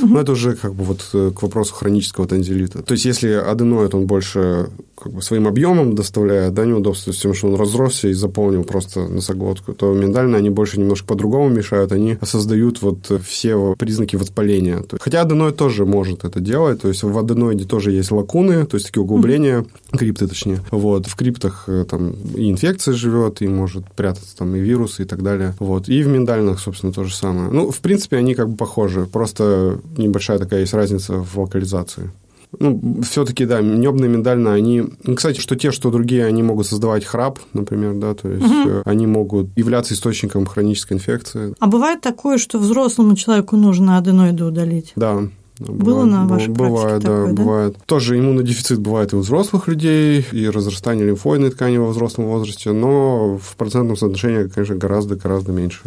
Угу. 0.00 0.08
Но 0.08 0.20
это 0.20 0.32
уже 0.32 0.54
как 0.56 0.74
бы 0.74 0.84
вот 0.84 1.08
э, 1.12 1.30
к 1.34 1.42
вопросу 1.42 1.74
хронического 1.74 2.26
танзелита. 2.26 2.82
То 2.82 2.92
есть, 2.92 3.04
если 3.04 3.30
аденоид, 3.30 3.94
он 3.94 4.06
больше 4.06 4.68
как 4.96 5.12
бы 5.12 5.22
своим 5.22 5.46
объемом 5.46 5.94
доставляет 5.94 6.54
да, 6.54 6.64
неудобства 6.64 7.12
с 7.12 7.18
тем, 7.18 7.34
что 7.34 7.48
он 7.48 7.56
разросся 7.56 8.08
и 8.08 8.12
заполнил 8.14 8.64
просто 8.64 9.06
носоглотку, 9.06 9.74
то 9.74 9.92
миндальные, 9.92 10.38
они 10.38 10.50
больше 10.50 10.80
немножко 10.80 11.06
по-другому 11.06 11.48
мешают, 11.48 11.92
они 11.92 12.16
создают 12.22 12.80
вот 12.80 13.20
все 13.24 13.74
признаки 13.78 14.16
воспаления. 14.16 14.82
Хотя 14.98 15.20
аденоид 15.20 15.56
тоже 15.56 15.84
может 15.84 16.24
это 16.24 16.40
делать, 16.40 16.80
то 16.80 16.88
есть 16.88 17.02
в 17.02 17.18
аденоиде 17.18 17.64
тоже 17.64 17.92
есть 17.92 18.10
лакуны, 18.10 18.64
то 18.64 18.76
есть 18.76 18.86
такие 18.86 19.02
углубления, 19.02 19.58
mm-hmm. 19.58 19.98
крипты 19.98 20.26
точнее. 20.26 20.60
Вот, 20.70 21.06
в 21.06 21.14
криптах 21.14 21.64
э, 21.66 21.84
там 21.88 22.12
и 22.34 22.50
инфекция 22.50 22.94
живет, 22.94 23.42
и 23.42 23.48
может 23.48 23.84
прятаться 23.92 24.36
там 24.36 24.56
и 24.56 24.60
вирусы 24.60 25.02
и 25.02 25.06
так 25.06 25.22
далее. 25.22 25.54
Вот, 25.58 25.88
и 25.88 26.02
в 26.02 26.08
миндальных, 26.08 26.58
собственно, 26.58 26.92
то 26.92 27.04
же 27.04 27.14
самое. 27.14 27.50
Ну, 27.50 27.70
в 27.70 27.80
принципе, 27.80 28.16
они 28.16 28.34
как 28.34 28.48
бы 28.48 28.55
похожи, 28.56 29.06
просто 29.06 29.78
небольшая 29.96 30.38
такая 30.38 30.60
есть 30.60 30.74
разница 30.74 31.14
в 31.14 31.38
локализации. 31.38 32.10
Ну, 32.58 33.02
все-таки, 33.02 33.44
да, 33.44 33.60
небные 33.60 34.08
миндальные, 34.08 34.54
они... 34.54 34.84
Ну, 35.02 35.14
кстати, 35.14 35.40
что 35.40 35.56
те, 35.56 35.72
что 35.72 35.90
другие, 35.90 36.24
они 36.24 36.42
могут 36.42 36.66
создавать 36.66 37.04
храп, 37.04 37.38
например, 37.52 37.94
да, 37.94 38.14
то 38.14 38.28
есть 38.28 38.44
угу. 38.44 38.82
они 38.84 39.06
могут 39.06 39.48
являться 39.56 39.94
источником 39.94 40.46
хронической 40.46 40.96
инфекции. 40.96 41.54
А 41.58 41.66
бывает 41.66 42.00
такое, 42.00 42.38
что 42.38 42.58
взрослому 42.58 43.16
человеку 43.16 43.56
нужно 43.56 43.98
аденоиды 43.98 44.44
удалить? 44.44 44.92
Да, 44.96 45.28
Бывает, 45.58 45.84
Было 45.84 46.04
на 46.04 46.26
вашей 46.26 46.48
Бывает, 46.48 47.02
да, 47.02 47.08
такое, 47.08 47.26
да, 47.28 47.32
бывает. 47.32 47.76
Тоже 47.86 48.18
иммунодефицит 48.18 48.78
бывает 48.78 49.14
и 49.14 49.16
у 49.16 49.20
взрослых 49.20 49.68
людей, 49.68 50.24
и 50.30 50.50
разрастание 50.50 51.06
лимфоидной 51.06 51.50
ткани 51.50 51.78
во 51.78 51.88
взрослом 51.88 52.26
возрасте, 52.26 52.72
но 52.72 53.38
в 53.38 53.56
процентном 53.56 53.96
соотношении, 53.96 54.48
конечно, 54.48 54.74
гораздо-гораздо 54.74 55.52
меньше. 55.52 55.80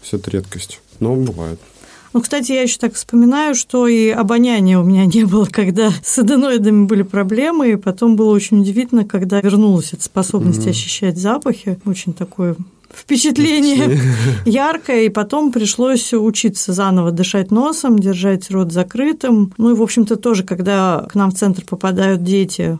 Все 0.00 0.18
это 0.18 0.30
редкость, 0.30 0.80
но 1.00 1.16
бывает. 1.16 1.58
Ну, 2.12 2.20
кстати, 2.20 2.52
я 2.52 2.62
еще 2.62 2.78
так 2.78 2.94
вспоминаю, 2.94 3.54
что 3.54 3.86
и 3.86 4.08
обоняния 4.08 4.78
у 4.78 4.84
меня 4.84 5.06
не 5.06 5.24
было, 5.24 5.44
когда 5.44 5.90
с 6.02 6.18
аденоидами 6.18 6.86
были 6.86 7.02
проблемы, 7.02 7.72
и 7.72 7.76
потом 7.76 8.16
было 8.16 8.30
очень 8.30 8.60
удивительно, 8.60 9.04
когда 9.04 9.40
вернулась 9.40 9.92
эта 9.92 10.04
способность 10.04 10.66
mm-hmm. 10.66 10.70
ощущать 10.70 11.18
запахи. 11.18 11.78
Очень 11.84 12.14
такое 12.14 12.56
впечатление 12.92 14.00
яркое, 14.46 15.02
и 15.02 15.08
потом 15.08 15.52
пришлось 15.52 16.12
учиться 16.12 16.72
заново 16.72 17.10
дышать 17.10 17.50
носом, 17.50 17.98
держать 17.98 18.50
рот 18.50 18.72
закрытым. 18.72 19.52
Ну 19.58 19.70
и, 19.70 19.74
в 19.74 19.82
общем-то, 19.82 20.16
тоже, 20.16 20.44
когда 20.44 21.06
к 21.10 21.14
нам 21.14 21.30
в 21.30 21.34
центр 21.34 21.64
попадают 21.64 22.24
дети 22.24 22.78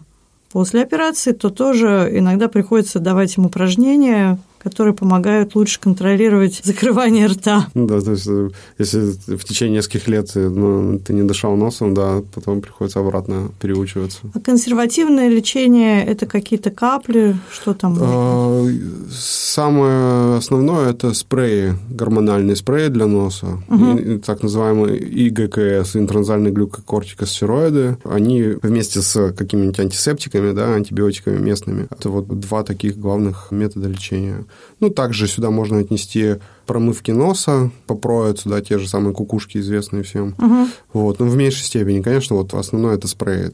после 0.50 0.82
операции, 0.82 1.32
то 1.32 1.50
тоже 1.50 2.10
иногда 2.12 2.48
приходится 2.48 2.98
давать 2.98 3.36
им 3.36 3.46
упражнения, 3.46 4.38
которые 4.66 4.94
помогают 4.94 5.54
лучше 5.54 5.78
контролировать 5.78 6.60
закрывание 6.64 7.28
рта. 7.28 7.68
Да, 7.72 8.00
то 8.00 8.10
есть 8.10 8.26
э, 8.26 8.50
если 8.78 9.12
в 9.36 9.44
течение 9.44 9.76
нескольких 9.76 10.08
лет 10.08 10.32
ну, 10.34 10.98
ты 10.98 11.12
не 11.12 11.22
дышал 11.22 11.54
носом, 11.54 11.94
да, 11.94 12.20
потом 12.34 12.60
приходится 12.60 12.98
обратно 12.98 13.50
переучиваться. 13.60 14.18
А 14.34 14.40
консервативное 14.40 15.28
лечение– 15.28 16.04
это 16.06 16.26
какие-то 16.26 16.72
капли, 16.72 17.36
что 17.52 17.74
там? 17.74 17.96
А, 18.00 18.66
самое 19.12 20.38
основное– 20.38 20.90
это 20.90 21.14
спреи, 21.14 21.74
гормональные 21.88 22.56
спреи 22.56 22.88
для 22.88 23.06
носа, 23.06 23.62
угу. 23.68 23.96
и, 23.96 24.18
так 24.18 24.42
называемые 24.42 24.98
ИГКС, 24.98 25.94
интранзальные 25.94 26.52
глюкокортикостероиды. 26.52 27.98
Они 28.02 28.42
вместе 28.42 29.00
с 29.00 29.32
какими-нибудь 29.32 29.78
антисептиками, 29.78 30.52
да, 30.52 30.74
антибиотиками 30.74 31.38
местными. 31.38 31.86
Это 31.88 32.08
вот 32.08 32.26
два 32.40 32.64
таких 32.64 32.98
главных 32.98 33.52
метода 33.52 33.88
лечения. 33.88 34.44
Ну, 34.80 34.90
также 34.90 35.26
сюда 35.26 35.50
можно 35.50 35.78
отнести 35.78 36.36
промывки 36.66 37.10
носа 37.10 37.70
по 37.86 37.94
проецу, 37.94 38.48
да, 38.50 38.60
те 38.60 38.78
же 38.78 38.88
самые 38.88 39.14
кукушки, 39.14 39.58
известные 39.58 40.02
всем. 40.02 40.34
Угу. 40.38 40.68
Вот, 40.92 41.18
но 41.18 41.26
в 41.26 41.36
меньшей 41.36 41.64
степени, 41.64 42.02
конечно, 42.02 42.36
вот 42.36 42.52
основное 42.54 42.96
это 42.96 43.08
спрей. 43.08 43.50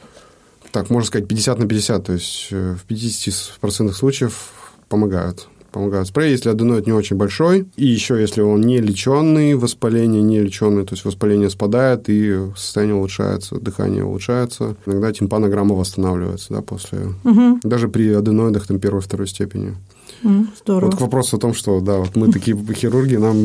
Так, 0.73 0.90
можно 0.90 1.06
сказать, 1.06 1.28
50 1.28 1.59
на 1.59 1.68
50, 1.68 2.04
то 2.04 2.12
есть 2.14 2.49
э, 2.50 2.76
в 2.76 2.90
50% 2.90 3.92
случаев 3.92 4.52
помогают 4.88 5.49
помогают 5.73 6.06
спрей, 6.06 6.30
если 6.30 6.50
аденоид 6.50 6.87
не 6.87 6.92
очень 6.92 7.16
большой, 7.16 7.66
и 7.76 7.87
еще 7.87 8.21
если 8.21 8.42
он 8.42 8.61
не 8.61 8.78
леченный, 8.78 9.54
воспаление 9.54 10.23
не 10.23 10.40
леченное, 10.40 10.85
то 10.85 10.94
есть 10.94 11.04
воспаление 11.04 11.50
спадает, 11.50 12.09
и 12.09 12.38
состояние 12.54 12.97
улучшается, 12.97 13.56
дыхание 13.56 14.04
улучшается. 14.04 14.76
Иногда 14.87 15.12
тимпанограмма 15.12 15.75
восстанавливается 15.75 16.52
да, 16.54 16.61
после... 16.61 17.14
Угу. 17.25 17.61
Даже 17.64 17.88
при 17.88 18.12
аденоидах 18.12 18.66
там 18.66 18.78
первой, 18.78 19.00
второй 19.00 19.26
степени. 19.26 19.75
Здорово. 20.23 20.91
Вот 20.91 21.00
вопрос 21.00 21.35
о 21.35 21.38
том, 21.38 21.52
что, 21.55 21.81
да, 21.81 21.99
вот 21.99 22.14
мы 22.17 22.33
такие 22.33 22.57
хирурги, 22.75 23.17
нам, 23.17 23.37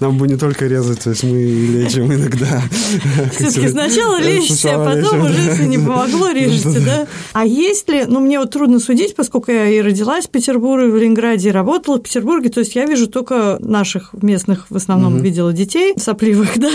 нам 0.00 0.18
бы 0.18 0.28
не 0.28 0.36
только 0.36 0.66
резать, 0.66 1.00
то 1.00 1.10
есть 1.10 1.24
мы 1.24 1.42
лечим 1.42 2.12
иногда. 2.12 2.62
Все-таки 3.32 3.68
сначала 3.68 4.20
лечите, 4.20 4.70
а 4.70 4.84
потом 4.84 5.22
уже, 5.22 5.40
если 5.40 5.66
не 5.66 5.78
помогло, 5.78 6.30
режете, 6.32 6.80
да? 6.80 7.06
А 7.32 7.44
есть 7.44 7.88
ли, 7.88 8.04
ну, 8.06 8.20
мне 8.20 8.38
вот 8.38 8.52
трудно 8.52 8.78
судить, 8.78 9.16
поскольку 9.16 9.50
я 9.50 9.68
и 9.68 9.80
родилась 9.80 10.26
в 10.26 10.30
Петербурге, 10.30 10.90
в 10.90 10.96
Ленинграде, 10.96 11.48
и 11.48 11.52
работала 11.52 11.96
в 11.96 12.02
Петербурге, 12.02 12.50
то 12.50 12.60
есть 12.60 12.74
я 12.74 12.86
вижу 12.86 13.08
только 13.08 13.58
наших 13.60 14.14
местных, 14.22 14.66
в 14.70 14.76
основном 14.76 15.20
видела 15.20 15.52
детей 15.52 15.94
сопливых, 15.96 16.58
да? 16.58 16.70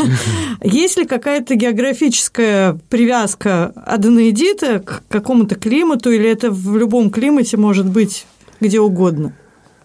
Есть 0.63 0.97
ли 0.97 1.05
какая-то 1.05 1.55
географическая 1.55 2.77
привязка 2.89 3.71
аденоидита 3.85 4.79
к 4.79 5.03
какому-то 5.07 5.55
климату, 5.55 6.11
или 6.11 6.29
это 6.29 6.51
в 6.51 6.77
любом 6.77 7.09
климате 7.09 7.57
может 7.57 7.87
быть 7.87 8.25
где 8.61 8.79
угодно? 8.79 9.33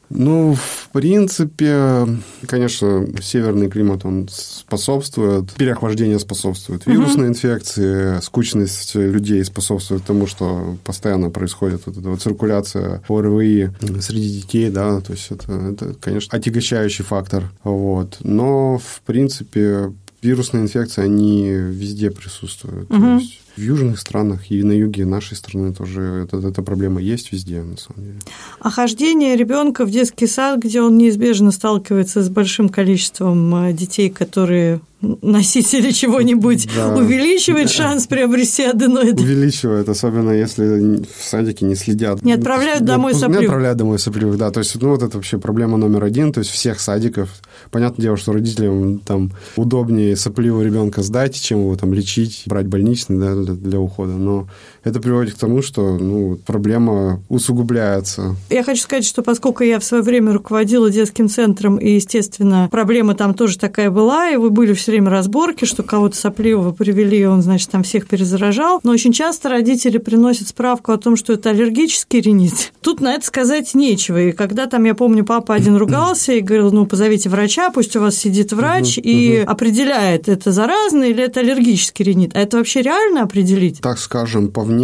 Ну, 0.09 0.54
в 0.54 0.88
принципе, 0.92 2.06
конечно, 2.47 3.06
северный 3.21 3.68
климат, 3.68 4.04
он 4.04 4.28
способствует, 4.30 5.52
переохлаждение 5.54 6.21
способствует 6.21 6.87
вирусной 6.87 7.25
угу. 7.25 7.33
инфекции, 7.33 8.21
скучность 8.21 8.95
людей 8.95 9.45
способствует 9.45 10.04
тому, 10.04 10.28
что 10.28 10.76
постоянно 10.85 11.30
происходит 11.30 11.83
вот 11.87 11.97
эта 11.97 12.09
вот 12.09 12.23
циркуляция 12.23 13.02
ОРВИ 13.09 13.71
среди 14.00 14.40
детей, 14.40 14.71
да, 14.71 15.00
то 15.00 15.12
есть 15.12 15.26
это, 15.30 15.52
это, 15.52 15.95
конечно, 15.95 16.38
отягощающий 16.38 17.04
фактор, 17.04 17.50
вот. 17.64 18.18
Но, 18.23 18.78
в 18.78 19.02
принципе, 19.04 19.92
вирусные 20.23 20.65
инфекции, 20.65 21.03
они 21.03 21.49
везде 21.49 22.11
присутствуют. 22.11 22.91
Угу. 22.91 23.01
То 23.01 23.15
есть 23.17 23.41
в 23.57 23.61
южных 23.61 23.99
странах 23.99 24.51
и 24.51 24.63
на 24.63 24.73
юге 24.73 25.07
нашей 25.07 25.37
страны 25.37 25.73
тоже 25.73 26.27
эта, 26.27 26.37
эта 26.47 26.63
проблема 26.63 27.01
есть 27.01 27.33
везде, 27.33 27.63
на 27.63 27.77
самом 27.77 28.05
деле. 28.05 28.19
А 28.61 28.71
хождение 28.71 29.35
ребенка 29.37 29.87
в 29.87 29.91
детский 29.91 30.27
сад, 30.27 30.61
где 30.61 30.83
он 30.83 30.99
неизбежно 30.99 31.53
сталкивается 31.53 32.23
с 32.23 32.29
большим 32.29 32.69
количеством 32.69 33.55
э, 33.55 33.73
детей, 33.73 34.11
которые 34.11 34.81
носители 35.00 35.91
чего-нибудь 35.91 36.69
да. 36.75 36.97
увеличивает 36.97 37.71
шанс 37.71 38.07
приобрести 38.07 38.65
аденоиды? 38.65 39.23
Увеличивает, 39.23 39.88
особенно 39.88 40.31
если 40.31 41.03
в 41.03 41.23
садике 41.23 41.67
не 41.67 41.75
следят. 41.75 42.23
Не 42.23 42.33
отправляют 42.33 42.85
домой 42.85 43.15
сопливых. 43.15 43.41
Не 43.41 43.47
отправляют 43.47 43.79
домой 43.79 43.99
сопливых, 43.99 44.38
да. 44.38 44.50
То 44.50 44.61
есть, 44.61 44.81
ну, 44.81 44.91
вот 44.91 45.03
это 45.03 45.17
вообще 45.17 45.38
проблема 45.38 45.76
номер 45.76 46.05
один. 46.05 46.33
То 46.33 46.41
есть, 46.41 46.50
всех 46.50 46.81
садиков. 46.81 47.31
Понятное 47.71 48.03
дело, 48.03 48.17
что 48.17 48.33
родителям 48.33 48.99
там 49.00 49.33
удобнее 49.57 50.17
сопливого 50.17 50.62
ребенка 50.62 51.03
сдать, 51.03 51.41
чем 51.41 51.61
его 51.61 51.76
там 51.76 51.93
лечить, 51.93 52.45
брать 52.47 52.67
больничный, 52.67 53.19
да, 53.19 53.35
для, 53.35 53.55
для 53.55 53.81
ухода. 53.81 54.12
Но 54.12 54.49
это 54.87 55.00
приводит 55.00 55.35
к 55.35 55.38
тому, 55.38 55.62
что 55.62 55.99
ну, 55.99 56.38
проблема 56.47 57.21
усугубляется. 57.28 58.37
Я 58.50 58.62
хочу 58.62 58.83
сказать, 58.83 59.05
что 59.05 59.23
поскольку 59.23 59.64
я 59.64 59.81
в 59.81 59.85
свое 59.85 60.00
время 60.00 60.33
руководила 60.33 60.88
детским 60.90 61.28
центром, 61.28 61.76
и, 61.76 61.90
естественно, 61.90 62.69
проблема 62.71 63.14
там 63.14 63.35
тоже 63.35 63.59
такая 63.59 63.90
была, 63.90 64.31
и 64.31 64.37
вы 64.37 64.50
были 64.50 64.75
все 64.75 64.93
время 64.93 65.11
разборки, 65.11 65.64
что 65.64 65.83
кого-то 65.83 66.16
сопливого 66.16 66.71
привели, 66.71 67.26
он, 67.26 67.43
значит, 67.43 67.69
там 67.71 67.83
всех 67.83 68.07
перезаражал. 68.07 68.78
Но 68.85 68.93
очень 68.93 69.12
часто 69.12 69.49
родители 69.49 69.99
приносят 69.99 70.49
справку 70.49 70.93
о 70.93 70.99
том, 70.99 71.16
что 71.16 71.33
это 71.33 71.50
аллергический 71.50 72.21
ринит. 72.21 72.73
Тут 72.81 73.00
на 73.00 73.14
это 73.14 73.26
сказать 73.26 73.75
нечего. 73.75 74.23
И 74.23 74.31
когда 74.31 74.66
там, 74.66 74.85
я 74.85 74.95
помню, 74.95 75.25
папа 75.25 75.55
один 75.55 75.76
ругался 75.78 76.33
и 76.33 76.40
говорил, 76.40 76.71
ну, 76.71 76.87
позовите 76.87 77.28
врача, 77.28 77.71
пусть 77.71 77.97
у 77.97 78.00
вас 78.00 78.14
сидит 78.14 78.52
врач 78.52 78.99
и 78.99 79.43
определяет, 79.45 80.28
это 80.28 80.52
заразный 80.52 81.11
или 81.11 81.25
это 81.25 81.40
аллергический 81.40 82.05
ринит. 82.05 82.37
А 82.37 82.38
это 82.38 82.59
вообще 82.59 82.83
реально 82.83 83.23
определить? 83.23 83.81
Так 83.81 83.99
скажем, 83.99 84.52
по 84.52 84.61
внешнему 84.61 84.75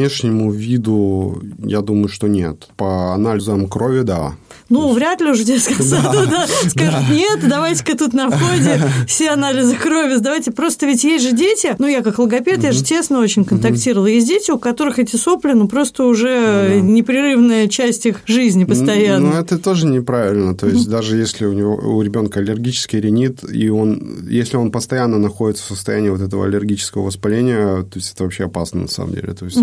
виду, 0.54 1.42
я 1.58 1.80
думаю, 1.80 2.08
что 2.08 2.28
нет. 2.28 2.68
По 2.76 3.14
анализам 3.14 3.68
крови, 3.68 4.02
да. 4.02 4.34
Ну, 4.72 4.86
есть... 4.86 4.94
вряд 4.96 5.20
ли 5.20 5.30
уже 5.30 5.42
в 5.42 5.46
детском 5.46 5.82
саду 5.82 6.26
да, 6.30 6.46
скажут, 6.46 7.10
нет, 7.10 7.40
давайте-ка 7.46 7.96
тут 7.96 8.14
на 8.14 8.30
входе 8.30 8.80
все 9.06 9.28
анализы 9.30 9.76
крови 9.76 10.16
сдавайте. 10.16 10.50
Просто 10.50 10.86
ведь 10.86 11.04
есть 11.04 11.24
же 11.24 11.32
дети, 11.32 11.76
ну, 11.78 11.86
я 11.86 12.00
как 12.02 12.18
логопед, 12.18 12.64
я 12.64 12.72
же 12.72 12.82
тесно 12.82 13.20
очень 13.20 13.44
контактировала. 13.44 14.06
Есть 14.06 14.28
дети, 14.28 14.50
у 14.50 14.58
которых 14.58 14.98
эти 14.98 15.16
сопли, 15.16 15.52
ну, 15.52 15.68
просто 15.68 16.04
уже 16.04 16.80
непрерывная 16.80 17.68
часть 17.68 18.06
их 18.06 18.20
жизни 18.26 18.64
постоянно. 18.64 19.32
Ну, 19.32 19.38
это 19.38 19.58
тоже 19.58 19.86
неправильно. 19.86 20.56
То 20.56 20.68
есть, 20.68 20.88
даже 20.88 21.18
если 21.18 21.44
у 21.44 21.52
него 21.52 21.74
у 21.74 22.00
ребенка 22.00 22.40
аллергический 22.40 22.98
ринит, 22.98 23.40
и 23.50 23.68
он, 23.68 24.26
если 24.26 24.56
он 24.56 24.70
постоянно 24.70 25.18
находится 25.18 25.64
в 25.64 25.66
состоянии 25.68 26.08
вот 26.08 26.22
этого 26.22 26.46
аллергического 26.46 27.02
воспаления, 27.02 27.82
то 27.82 27.96
есть, 27.96 28.14
это 28.14 28.24
вообще 28.24 28.46
опасно 28.46 28.82
на 28.82 28.88
самом 28.88 29.12
деле. 29.12 29.34
То 29.34 29.44
есть, 29.44 29.58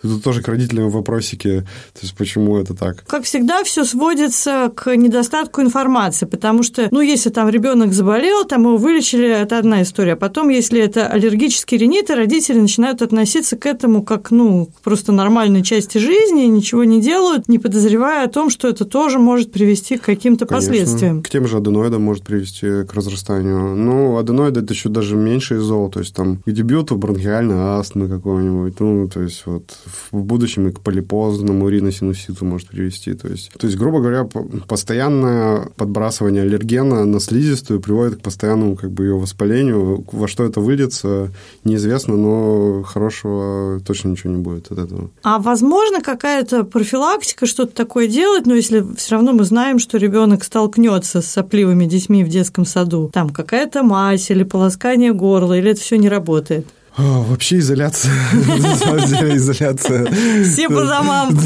тут 0.00 0.24
тоже 0.24 0.40
к 0.40 0.48
родителям 0.48 0.88
вопросики, 0.88 1.66
то 1.92 2.00
есть, 2.00 2.14
почему 2.14 2.56
это 2.56 2.74
так. 2.74 3.04
Как 3.06 3.24
всегда, 3.24 3.62
все 3.64 3.84
сводится 3.84 4.53
к 4.74 4.94
недостатку 4.96 5.60
информации, 5.60 6.26
потому 6.26 6.62
что, 6.62 6.88
ну, 6.90 7.00
если 7.00 7.30
там 7.30 7.48
ребенок 7.48 7.92
заболел, 7.92 8.44
там 8.44 8.62
его 8.62 8.76
вылечили, 8.76 9.28
это 9.28 9.58
одна 9.58 9.82
история. 9.82 10.12
А 10.12 10.16
потом, 10.16 10.48
если 10.48 10.80
это 10.80 11.06
аллергический 11.06 11.78
ринит, 11.78 12.10
родители 12.10 12.58
начинают 12.58 13.02
относиться 13.02 13.56
к 13.56 13.66
этому 13.66 14.02
как, 14.02 14.30
ну, 14.30 14.68
просто 14.82 15.12
нормальной 15.12 15.62
части 15.62 15.98
жизни, 15.98 16.42
ничего 16.42 16.84
не 16.84 17.00
делают, 17.00 17.48
не 17.48 17.58
подозревая 17.58 18.26
о 18.26 18.28
том, 18.28 18.50
что 18.50 18.68
это 18.68 18.84
тоже 18.84 19.18
может 19.18 19.52
привести 19.52 19.96
к 19.96 20.02
каким-то 20.02 20.46
Конечно. 20.46 20.70
последствиям. 20.72 21.22
К 21.22 21.28
тем 21.28 21.46
же 21.46 21.56
аденоидам 21.58 22.02
может 22.02 22.24
привести 22.24 22.84
к 22.84 22.94
разрастанию. 22.94 23.74
Ну, 23.76 24.16
аденоиды– 24.16 24.60
это 24.62 24.72
еще 24.72 24.88
даже 24.88 25.16
меньше 25.16 25.56
из 25.56 25.62
зол, 25.62 25.90
то 25.90 26.00
есть 26.00 26.14
там 26.14 26.38
к 26.44 26.50
дебюту 26.50 26.96
бронхиальной 26.96 27.78
астмы 27.78 28.08
какого-нибудь, 28.08 28.80
ну, 28.80 29.08
то 29.08 29.20
есть 29.22 29.42
вот 29.46 29.76
в 30.12 30.22
будущем 30.22 30.68
и 30.68 30.72
к 30.72 30.80
полипозному 30.80 31.68
риносинуситу 31.68 32.44
может 32.44 32.68
привести. 32.68 33.14
То 33.14 33.28
есть, 33.28 33.50
то 33.58 33.66
есть 33.66 33.78
грубо 33.78 34.00
говоря, 34.00 34.24
постоянное 34.66 35.68
подбрасывание 35.76 36.42
аллергена 36.42 37.04
на 37.04 37.20
слизистую 37.20 37.80
приводит 37.80 38.16
к 38.16 38.22
постоянному 38.22 38.76
как 38.76 38.90
бы 38.90 39.04
ее 39.04 39.18
воспалению. 39.18 40.04
Во 40.10 40.28
что 40.28 40.44
это 40.44 40.60
выльется, 40.60 41.30
неизвестно, 41.64 42.16
но 42.16 42.82
хорошего 42.82 43.80
точно 43.80 44.10
ничего 44.10 44.32
не 44.32 44.40
будет 44.40 44.70
от 44.70 44.78
этого. 44.78 45.10
А 45.22 45.38
возможно 45.38 46.00
какая-то 46.00 46.64
профилактика, 46.64 47.46
что-то 47.46 47.74
такое 47.74 48.06
делать, 48.06 48.46
но 48.46 48.54
если 48.54 48.84
все 48.96 49.16
равно 49.16 49.32
мы 49.32 49.44
знаем, 49.44 49.78
что 49.78 49.98
ребенок 49.98 50.44
столкнется 50.44 51.22
с 51.22 51.26
сопливыми 51.26 51.86
детьми 51.86 52.24
в 52.24 52.28
детском 52.28 52.64
саду, 52.64 53.10
там 53.12 53.30
какая-то 53.30 53.82
мазь 53.82 54.30
или 54.30 54.42
полоскание 54.42 55.12
горла, 55.12 55.58
или 55.58 55.70
это 55.70 55.80
все 55.80 55.96
не 55.96 56.08
работает? 56.08 56.66
Вообще 56.96 57.58
изоляция. 57.58 58.12
На 58.32 58.76
самом 58.76 59.06
деле 59.06 59.36
изоляция. 59.36 60.06
Все 60.44 60.68
по 60.68 60.84
домам. 60.84 61.36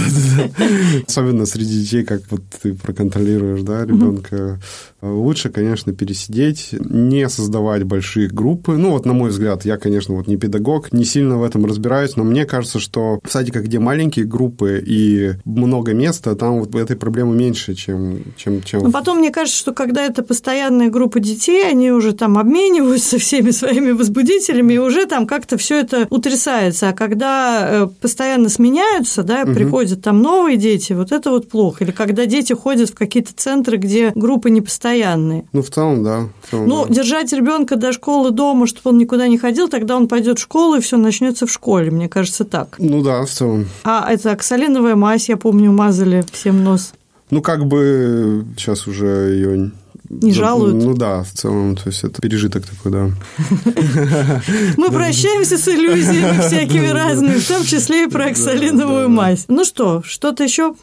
Особенно 1.07 1.47
среди 1.47 1.81
детей, 1.81 2.05
как 2.05 2.23
вот 2.31 2.43
ты 2.63 2.75
проконтролируешь, 2.75 3.63
да, 3.63 3.85
ребенка. 3.85 4.61
Лучше, 5.01 5.49
конечно, 5.49 5.93
пересидеть, 5.93 6.71
не 6.73 7.29
создавать 7.29 7.85
большие 7.85 8.29
группы. 8.29 8.77
Ну, 8.77 8.91
вот 8.91 9.07
на 9.07 9.15
мой 9.15 9.31
взгляд, 9.31 9.65
я, 9.65 9.79
конечно, 9.79 10.15
вот 10.15 10.27
не 10.27 10.37
педагог, 10.37 10.93
не 10.93 11.05
сильно 11.05 11.39
в 11.39 11.43
этом 11.43 11.65
разбираюсь, 11.65 12.17
но 12.17 12.25
мне 12.25 12.45
кажется, 12.45 12.79
что 12.79 13.21
в 13.25 13.33
садиках, 13.33 13.65
где 13.65 13.79
маленькие 13.79 14.27
группы 14.27 14.83
и 14.85 15.33
много 15.45 15.95
места, 15.95 16.35
там 16.35 16.61
вот 16.61 16.75
этой 16.75 16.97
проблемы 16.97 17.35
меньше, 17.35 17.75
чем... 17.75 18.23
чем, 18.37 18.63
чем... 18.63 18.83
Но 18.83 18.91
потом, 18.91 19.19
мне 19.19 19.31
кажется, 19.31 19.59
что 19.59 19.73
когда 19.73 20.05
это 20.05 20.23
постоянная 20.23 20.91
группа 20.91 21.21
детей, 21.21 21.67
они 21.67 21.91
уже 21.91 22.13
там 22.13 22.37
обмениваются 22.37 23.19
всеми 23.19 23.51
своими 23.51 23.93
возбудителями, 23.93 24.75
и 24.75 24.79
уже 24.79 25.07
там 25.07 25.27
как 25.27 25.39
как-то 25.39 25.57
все 25.57 25.79
это 25.79 26.07
утрясается. 26.11 26.89
А 26.89 26.93
когда 26.93 27.69
э, 27.71 27.87
постоянно 28.01 28.49
сменяются, 28.49 29.23
да, 29.23 29.43
угу. 29.43 29.55
приходят 29.55 30.03
там 30.03 30.21
новые 30.21 30.57
дети, 30.57 30.95
вот 30.95 31.13
это 31.13 31.31
вот 31.31 31.49
плохо. 31.49 31.85
Или 31.85 31.93
когда 31.93 32.27
дети 32.27 32.55
ходят 32.55 32.91
в 32.91 32.95
какие-то 32.95 33.33
центры, 33.37 33.77
где 33.77 34.11
группы 34.17 34.51
непостоянные. 34.89 35.45
Ну, 35.53 35.63
в 35.63 35.71
целом, 35.71 36.05
да. 36.05 36.29
В 36.43 36.51
целом, 36.51 36.69
ну, 36.69 36.87
да. 36.87 36.95
держать 36.95 37.33
ребенка 37.33 37.77
до 37.77 37.93
школы 37.93 38.31
дома, 38.31 38.67
чтобы 38.67 38.91
он 38.91 38.99
никуда 38.99 39.29
не 39.29 39.39
ходил, 39.39 39.69
тогда 39.69 39.97
он 39.97 40.09
пойдет 40.09 40.39
в 40.39 40.43
школу, 40.43 40.77
и 40.77 40.81
все 40.81 40.97
начнется 40.97 41.47
в 41.47 41.53
школе, 41.53 41.91
мне 41.91 42.09
кажется, 42.09 42.45
так. 42.45 42.77
Ну 42.79 43.03
да, 43.03 43.25
в 43.25 43.31
целом. 43.31 43.67
А 43.85 44.11
это 44.11 44.33
оксалиновая 44.33 44.97
мазь, 44.97 45.29
я 45.29 45.37
помню, 45.37 45.73
мазали 45.73 46.25
всем 46.33 46.65
нос. 46.65 46.93
Ну, 47.31 47.43
как 47.43 47.67
бы 47.67 48.47
сейчас 48.57 48.87
уже 48.87 49.07
ее 49.07 49.71
не 50.09 50.33
жалуют. 50.33 50.83
Ну 50.83 50.95
да, 50.95 51.23
в 51.23 51.33
целом, 51.33 51.77
то 51.77 51.83
есть 51.87 52.03
это 52.03 52.23
пережиток 52.23 52.65
такой, 52.65 52.93
да. 52.93 53.11
Мы 54.79 54.91
прощаемся 54.91 55.59
с 55.59 55.69
иллюзиями 55.69 56.41
всякими 56.41 56.87
разными, 56.87 57.39
в 57.39 57.47
том 57.47 57.63
числе 57.65 58.05
и 58.05 58.09
про 58.09 58.27
оксалиновую 58.27 59.11
мазь. 59.11 59.45
Ну 59.49 59.65
что, 59.65 60.03
что-то 60.03 60.45
еще 60.45 60.75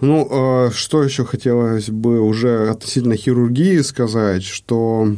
ну, 0.00 0.28
а, 0.30 0.70
что 0.70 1.02
еще 1.02 1.24
хотелось 1.24 1.90
бы 1.90 2.20
уже 2.20 2.70
относительно 2.70 3.16
хирургии 3.16 3.80
сказать, 3.80 4.44
что 4.44 5.16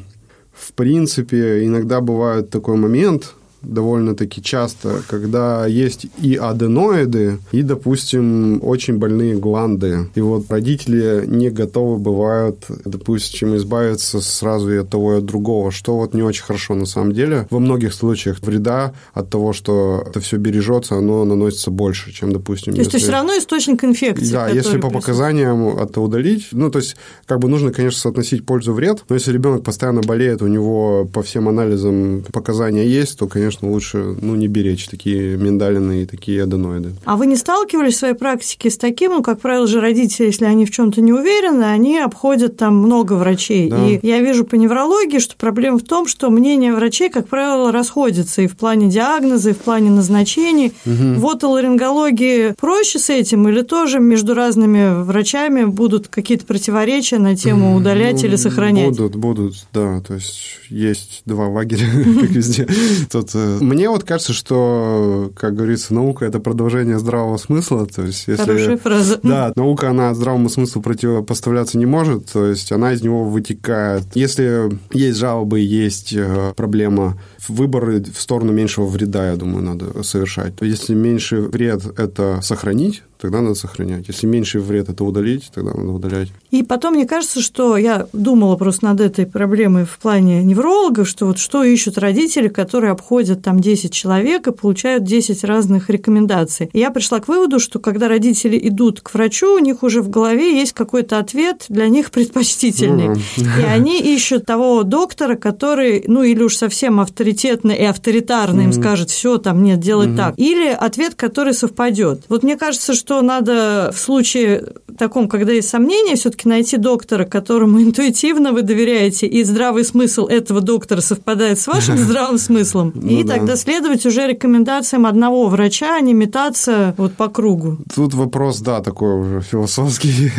в 0.52 0.72
принципе 0.72 1.64
иногда 1.64 2.00
бывает 2.00 2.50
такой 2.50 2.76
момент, 2.76 3.34
довольно-таки 3.62 4.42
часто, 4.42 5.02
когда 5.08 5.66
есть 5.66 6.06
и 6.20 6.36
аденоиды, 6.36 7.38
и, 7.52 7.62
допустим, 7.62 8.60
очень 8.62 8.98
больные 8.98 9.36
гланды. 9.36 10.08
И 10.14 10.20
вот 10.20 10.50
родители 10.50 11.24
не 11.26 11.50
готовы 11.50 11.98
бывают, 11.98 12.64
допустим, 12.84 13.56
избавиться 13.56 14.20
сразу 14.20 14.72
и 14.72 14.78
от 14.78 14.90
того, 14.90 15.14
и 15.14 15.18
от 15.18 15.26
другого, 15.26 15.70
что 15.70 15.96
вот 15.96 16.14
не 16.14 16.22
очень 16.22 16.44
хорошо 16.44 16.74
на 16.74 16.86
самом 16.86 17.12
деле. 17.12 17.46
Во 17.50 17.58
многих 17.58 17.92
случаях 17.94 18.38
вреда 18.42 18.94
от 19.12 19.30
того, 19.30 19.52
что 19.52 20.04
это 20.06 20.20
все 20.20 20.36
бережется, 20.36 20.96
оно 20.96 21.24
наносится 21.24 21.70
больше, 21.70 22.12
чем, 22.12 22.32
допустим... 22.32 22.74
То 22.74 22.80
есть 22.80 22.92
если... 22.92 23.06
все 23.06 23.12
равно 23.12 23.36
источник 23.36 23.84
инфекции. 23.84 24.32
Да, 24.32 24.48
если 24.48 24.78
по 24.78 24.90
показаниям 24.90 25.78
это 25.78 26.00
удалить, 26.00 26.48
ну, 26.52 26.70
то 26.70 26.78
есть 26.78 26.96
как 27.26 27.38
бы 27.40 27.48
нужно, 27.48 27.72
конечно, 27.72 28.00
соотносить 28.00 28.46
пользу-вред, 28.46 29.04
но 29.08 29.14
если 29.16 29.32
ребенок 29.32 29.64
постоянно 29.64 30.00
болеет, 30.00 30.42
у 30.42 30.46
него 30.46 31.08
по 31.12 31.22
всем 31.22 31.48
анализам 31.48 32.24
показания 32.32 32.86
есть, 32.86 33.18
то, 33.18 33.26
конечно, 33.26 33.49
конечно, 33.50 33.70
лучше 33.70 34.16
ну, 34.20 34.36
не 34.36 34.48
беречь 34.48 34.86
такие 34.86 35.36
миндалины 35.36 36.02
и 36.02 36.06
такие 36.06 36.44
аденоиды. 36.44 36.92
А 37.04 37.16
вы 37.16 37.26
не 37.26 37.36
сталкивались 37.36 37.94
в 37.94 37.98
своей 37.98 38.14
практике 38.14 38.70
с 38.70 38.78
таким, 38.78 39.12
ну, 39.12 39.22
как 39.22 39.40
правило 39.40 39.66
же, 39.66 39.80
родители, 39.80 40.26
если 40.26 40.44
они 40.44 40.66
в 40.66 40.70
чем 40.70 40.92
то 40.92 41.00
не 41.00 41.12
уверены, 41.12 41.64
они 41.64 41.98
обходят 41.98 42.56
там 42.56 42.76
много 42.76 43.14
врачей. 43.14 43.68
Да. 43.68 43.88
И 43.88 43.98
я 44.02 44.20
вижу 44.20 44.44
по 44.44 44.54
неврологии, 44.54 45.18
что 45.18 45.36
проблема 45.36 45.78
в 45.78 45.82
том, 45.82 46.06
что 46.06 46.30
мнение 46.30 46.74
врачей, 46.74 47.10
как 47.10 47.28
правило, 47.28 47.72
расходится 47.72 48.42
и 48.42 48.46
в 48.46 48.56
плане 48.56 48.88
диагноза, 48.88 49.50
и 49.50 49.52
в 49.52 49.58
плане 49.58 49.90
назначений. 49.90 50.72
Угу. 50.86 51.20
Вот 51.20 51.42
ларингологии 51.42 52.54
проще 52.60 52.98
с 52.98 53.10
этим 53.10 53.48
или 53.48 53.62
тоже 53.62 53.98
между 53.98 54.34
разными 54.34 55.02
врачами 55.02 55.64
будут 55.64 56.08
какие-то 56.08 56.46
противоречия 56.46 57.18
на 57.18 57.36
тему 57.36 57.74
удалять 57.74 58.22
ну, 58.22 58.28
или 58.28 58.36
сохранять? 58.36 58.96
Будут, 58.96 59.16
будут, 59.16 59.54
да. 59.72 60.00
То 60.00 60.14
есть 60.14 60.60
есть 60.68 61.22
два 61.26 61.48
лагеря, 61.48 61.86
как 62.20 62.30
везде. 62.30 62.66
Тут 63.10 63.30
э, 63.34 63.39
мне 63.60 63.88
вот 63.88 64.04
кажется, 64.04 64.32
что, 64.32 65.30
как 65.36 65.54
говорится, 65.54 65.94
наука– 65.94 66.24
это 66.26 66.40
продолжение 66.40 66.98
здравого 66.98 67.36
смысла. 67.36 67.86
То 67.86 68.02
есть, 68.02 68.26
если, 68.26 68.42
Хорошая 68.42 68.76
фраза. 68.78 69.20
Да, 69.22 69.52
наука, 69.56 69.90
она 69.90 70.14
здравому 70.14 70.48
смыслу 70.48 70.82
противопоставляться 70.82 71.78
не 71.78 71.86
может, 71.86 72.30
то 72.32 72.46
есть 72.46 72.72
она 72.72 72.92
из 72.92 73.02
него 73.02 73.24
вытекает. 73.24 74.04
Если 74.14 74.70
есть 74.92 75.18
жалобы, 75.18 75.60
есть 75.60 76.12
э, 76.12 76.52
проблема, 76.56 77.20
выбор 77.48 78.02
в 78.12 78.20
сторону 78.20 78.52
меньшего 78.52 78.86
вреда, 78.86 79.30
я 79.30 79.36
думаю, 79.36 79.64
надо 79.64 80.02
совершать. 80.02 80.54
Если 80.60 80.94
меньший 80.94 81.40
вред– 81.48 81.82
это 81.98 82.40
сохранить, 82.42 83.02
тогда 83.20 83.40
надо 83.40 83.54
сохранять. 83.54 84.08
Если 84.08 84.26
меньший 84.26 84.60
вред– 84.60 84.88
это 84.90 85.04
удалить, 85.04 85.50
тогда 85.54 85.72
надо 85.74 85.90
удалять. 85.90 86.28
И 86.50 86.62
потом, 86.62 86.94
мне 86.94 87.06
кажется, 87.06 87.40
что 87.40 87.76
я 87.76 88.06
думала 88.12 88.56
просто 88.56 88.86
над 88.86 89.00
этой 89.00 89.26
проблемой 89.26 89.84
в 89.84 89.98
плане 89.98 90.42
невролога, 90.42 91.04
что 91.04 91.26
вот 91.26 91.38
что 91.38 91.62
ищут 91.62 91.98
родители, 91.98 92.48
которые 92.48 92.92
обходят 92.92 93.42
там 93.42 93.60
10 93.60 93.92
человек 93.92 94.46
и 94.46 94.52
получают 94.52 95.04
10 95.04 95.44
разных 95.44 95.90
рекомендаций. 95.90 96.70
И 96.72 96.78
я 96.78 96.90
пришла 96.90 97.20
к 97.20 97.28
выводу, 97.28 97.60
что 97.60 97.78
когда 97.78 98.08
родители 98.08 98.58
идут 98.68 99.00
к 99.00 99.12
врачу, 99.12 99.56
у 99.56 99.58
них 99.58 99.82
уже 99.82 100.02
в 100.02 100.08
голове 100.08 100.58
есть 100.58 100.72
какой-то 100.72 101.18
ответ 101.18 101.66
для 101.68 101.88
них 101.88 102.10
предпочтительный. 102.10 103.20
И 103.36 103.64
они 103.64 104.00
ищут 104.00 104.46
того 104.46 104.82
доктора, 104.82 105.36
который, 105.36 106.04
ну 106.06 106.22
или 106.22 106.42
уж 106.42 106.56
совсем 106.56 107.00
авторитетно 107.00 107.72
и 107.72 107.84
авторитарно 107.84 108.62
им 108.62 108.72
скажет, 108.72 109.10
все, 109.10 109.38
там 109.38 109.62
нет, 109.62 109.80
делать 109.80 110.16
так. 110.16 110.34
Или 110.38 110.68
ответ, 110.68 111.14
который 111.14 111.52
совпадет. 111.52 112.22
Вот 112.28 112.42
мне 112.42 112.56
кажется, 112.56 112.94
что 112.94 113.09
что 113.10 113.22
надо 113.22 113.90
в 113.92 113.98
случае 113.98 114.64
таком, 115.00 115.28
когда 115.28 115.52
есть 115.52 115.68
сомнения, 115.68 116.14
все-таки 116.14 116.48
найти 116.48 116.76
доктора, 116.76 117.24
которому 117.24 117.82
интуитивно 117.82 118.52
вы 118.52 118.62
доверяете, 118.62 119.26
и 119.26 119.42
здравый 119.42 119.84
смысл 119.84 120.26
этого 120.26 120.60
доктора 120.60 121.00
совпадает 121.00 121.58
с 121.58 121.66
вашим 121.66 121.96
здравым 122.06 122.38
смыслом, 122.38 122.92
ну, 122.94 123.08
и 123.08 123.24
да. 123.24 123.34
тогда 123.34 123.56
следовать 123.56 124.06
уже 124.06 124.28
рекомендациям 124.28 125.06
одного 125.06 125.48
врача, 125.48 125.96
а 125.96 126.00
не 126.00 126.14
метаться 126.14 126.94
вот 126.96 127.14
по 127.14 127.28
кругу. 127.28 127.78
Тут 127.92 128.14
вопрос, 128.14 128.60
да, 128.60 128.80
такой 128.80 129.20
уже 129.20 129.40
философский. 129.40 130.30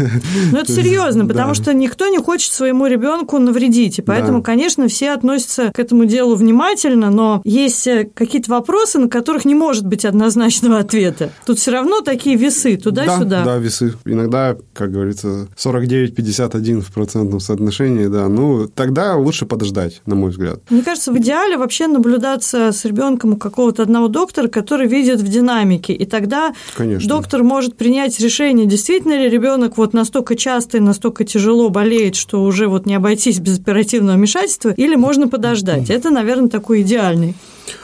Ну, 0.52 0.60
это 0.60 0.72
серьезно, 0.72 1.26
потому 1.26 1.54
что 1.54 1.74
никто 1.74 2.08
не 2.08 2.20
хочет 2.20 2.54
своему 2.54 2.88
ребенку 2.88 3.38
навредить, 3.40 4.00
и 4.00 4.02
поэтому, 4.02 4.42
конечно, 4.42 4.88
все 4.88 5.12
относятся 5.12 5.72
к 5.74 5.80
этому 5.80 6.06
делу 6.06 6.36
внимательно, 6.36 7.10
но 7.10 7.42
есть 7.44 7.88
э, 7.88 8.10
какие-то 8.14 8.52
вопросы, 8.52 9.00
на 9.00 9.10
которых 9.10 9.46
не 9.46 9.56
может 9.56 9.86
быть 9.86 10.06
однозначного 10.06 10.80
ответа. 10.80 11.32
Тут 11.46 11.60
все 11.60 11.72
равно 11.72 12.02
такие 12.02 12.36
весы 12.36 12.52
весы 12.52 12.78
туда-сюда. 12.78 13.44
Да, 13.44 13.46
да, 13.46 13.58
весы. 13.58 13.94
Иногда, 14.06 14.51
как 14.74 14.92
говорится, 14.92 15.48
49-51 15.58 16.82
в 16.82 16.92
процентном 16.92 17.40
соотношении, 17.40 18.08
да. 18.08 18.28
Ну, 18.28 18.68
тогда 18.68 19.16
лучше 19.16 19.46
подождать, 19.46 20.02
на 20.06 20.16
мой 20.16 20.32
взгляд. 20.32 20.60
Мне 20.70 20.82
кажется, 20.82 21.12
в 21.12 21.18
идеале 21.18 21.58
вообще 21.58 21.88
наблюдаться 21.88 22.72
с 22.72 22.86
ребенком 22.86 23.34
у 23.34 23.38
какого-то 23.38 23.84
одного 23.84 24.08
доктора, 24.08 24.48
который 24.48 24.88
видит 24.88 25.20
в 25.20 25.28
динамике, 25.28 25.94
и 25.94 26.06
тогда 26.06 26.54
Конечно. 26.76 27.08
доктор 27.08 27.44
может 27.44 27.76
принять 27.78 28.20
решение, 28.20 28.66
действительно 28.66 29.14
ли 29.14 29.30
ребенок 29.30 29.78
вот 29.78 29.94
настолько 29.94 30.36
часто 30.36 30.78
и 30.78 30.82
настолько 30.82 31.24
тяжело 31.24 31.70
болеет, 31.70 32.16
что 32.16 32.44
уже 32.44 32.68
вот 32.68 32.86
не 32.86 32.96
обойтись 32.96 33.40
без 33.40 33.60
оперативного 33.60 34.18
вмешательства, 34.18 34.70
или 34.70 34.96
можно 34.96 35.28
подождать. 35.28 35.90
Это, 35.90 36.10
наверное, 36.10 36.50
такой 36.50 36.82
идеальный 36.82 37.36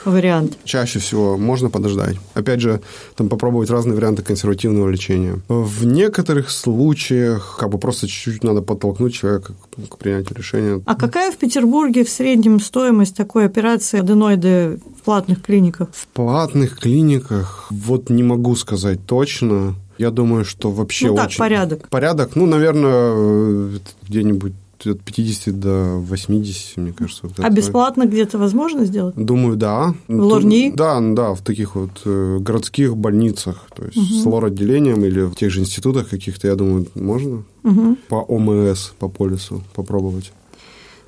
вариант? 0.04 0.58
Чаще 0.64 0.98
всего 0.98 1.36
можно 1.36 1.70
подождать. 1.70 2.16
Опять 2.34 2.60
же, 2.60 2.80
там 3.16 3.28
попробовать 3.28 3.70
разные 3.70 3.94
варианты 3.94 4.22
консервативного 4.22 4.88
лечения. 4.88 5.40
В 5.48 5.84
некоторых 5.84 6.50
случаях 6.50 7.56
как 7.58 7.70
бы 7.70 7.78
просто 7.78 8.06
чуть-чуть 8.06 8.44
надо 8.44 8.62
подтолкнуть 8.62 9.14
человека 9.14 9.52
к, 9.52 9.88
к 9.88 9.98
принятию 9.98 10.36
решения. 10.36 10.82
А 10.86 10.94
какая 10.94 11.32
в 11.32 11.36
Петербурге 11.36 12.04
в 12.04 12.10
среднем 12.10 12.60
стоимость 12.60 13.16
такой 13.16 13.46
операции 13.46 14.00
аденоиды 14.00 14.80
в 14.98 15.02
платных 15.02 15.42
клиниках? 15.42 15.88
В 15.92 16.06
платных 16.08 16.78
клиниках 16.78 17.66
вот 17.70 18.10
не 18.10 18.22
могу 18.22 18.56
сказать 18.56 19.04
точно. 19.06 19.74
Я 19.98 20.10
думаю, 20.10 20.44
что 20.44 20.70
вообще 20.70 21.08
ну, 21.08 21.16
так, 21.16 21.26
очень... 21.26 21.38
порядок. 21.38 21.88
Порядок, 21.88 22.36
ну, 22.36 22.46
наверное, 22.46 23.80
где-нибудь 24.06 24.52
от 24.86 25.00
50 25.02 25.58
до 25.58 25.98
80, 25.98 26.76
мне 26.76 26.92
кажется. 26.92 27.26
Вот 27.26 27.34
а 27.38 27.50
бесплатно 27.50 28.06
где-то 28.06 28.38
возможно 28.38 28.84
сделать? 28.84 29.14
Думаю, 29.16 29.56
да. 29.56 29.94
В 30.08 30.20
Лорни? 30.20 30.72
Да, 30.74 31.00
да, 31.00 31.34
в 31.34 31.42
таких 31.42 31.74
вот 31.74 31.90
э, 32.04 32.38
городских 32.40 32.96
больницах, 32.96 33.66
то 33.74 33.84
есть 33.84 33.96
угу. 33.96 34.04
с 34.04 34.24
лор-отделением 34.24 35.04
или 35.04 35.22
в 35.22 35.34
тех 35.34 35.50
же 35.50 35.60
институтах 35.60 36.08
каких-то, 36.08 36.48
я 36.48 36.54
думаю, 36.54 36.86
можно 36.94 37.44
угу. 37.62 37.96
по 38.08 38.16
ОМС, 38.16 38.90
по 38.98 39.08
полису 39.08 39.62
попробовать. 39.74 40.32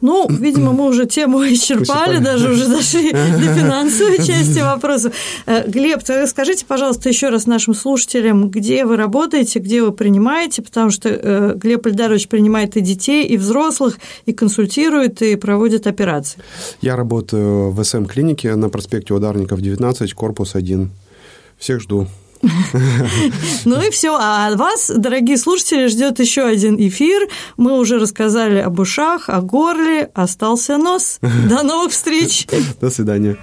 Ну, 0.01 0.27
видимо, 0.29 0.73
мы 0.73 0.87
уже 0.87 1.07
тему 1.07 1.43
исчерпали, 1.53 2.19
даже 2.19 2.51
уже 2.51 2.69
дошли 2.69 3.13
до 3.13 3.55
финансовой 3.55 4.19
части 4.19 4.61
вопроса. 4.61 5.13
Э, 5.47 5.69
Глеб, 5.69 6.03
скажите, 6.27 6.65
пожалуйста, 6.67 7.09
еще 7.09 7.29
раз 7.29 7.47
нашим 7.47 7.75
слушателям, 7.75 8.51
где 8.51 8.85
вы 8.85 8.97
работаете, 8.97 9.59
где 9.59 9.83
вы 9.83 9.93
принимаете, 9.93 10.63
потому 10.63 10.91
что 10.91 11.09
э, 11.09 11.55
Глеб 11.57 11.87
Ильдарович 11.87 12.29
принимает 12.29 12.77
и 12.77 12.81
детей, 12.81 13.27
и 13.27 13.37
взрослых, 13.37 13.99
и 14.27 14.33
консультирует, 14.33 15.23
и 15.23 15.37
проводит 15.37 15.87
операции. 15.87 16.41
Я 16.81 16.97
работаю 16.97 17.71
в 17.71 17.83
СМ-клинике 17.83 18.55
на 18.57 18.69
проспекте 18.69 19.15
Ударников, 19.15 19.61
19, 19.61 20.15
корпус 20.15 20.55
1. 20.55 20.91
Всех 21.59 21.81
жду. 21.81 22.07
Ну 23.65 23.83
и 23.83 23.91
все. 23.91 24.17
А 24.19 24.55
вас, 24.57 24.91
дорогие 24.95 25.37
слушатели, 25.37 25.87
ждет 25.87 26.19
еще 26.21 26.43
один 26.43 26.77
эфир. 26.77 27.29
Мы 27.57 27.79
уже 27.79 27.99
рассказали 27.99 28.59
об 28.59 28.79
ушах, 28.79 29.29
о 29.29 29.41
горле, 29.41 30.11
остался 30.15 30.79
нос. 30.79 31.19
До 31.49 31.63
новых 31.63 31.93
встреч. 31.93 32.47
До 32.81 32.91
свидания. 32.91 33.37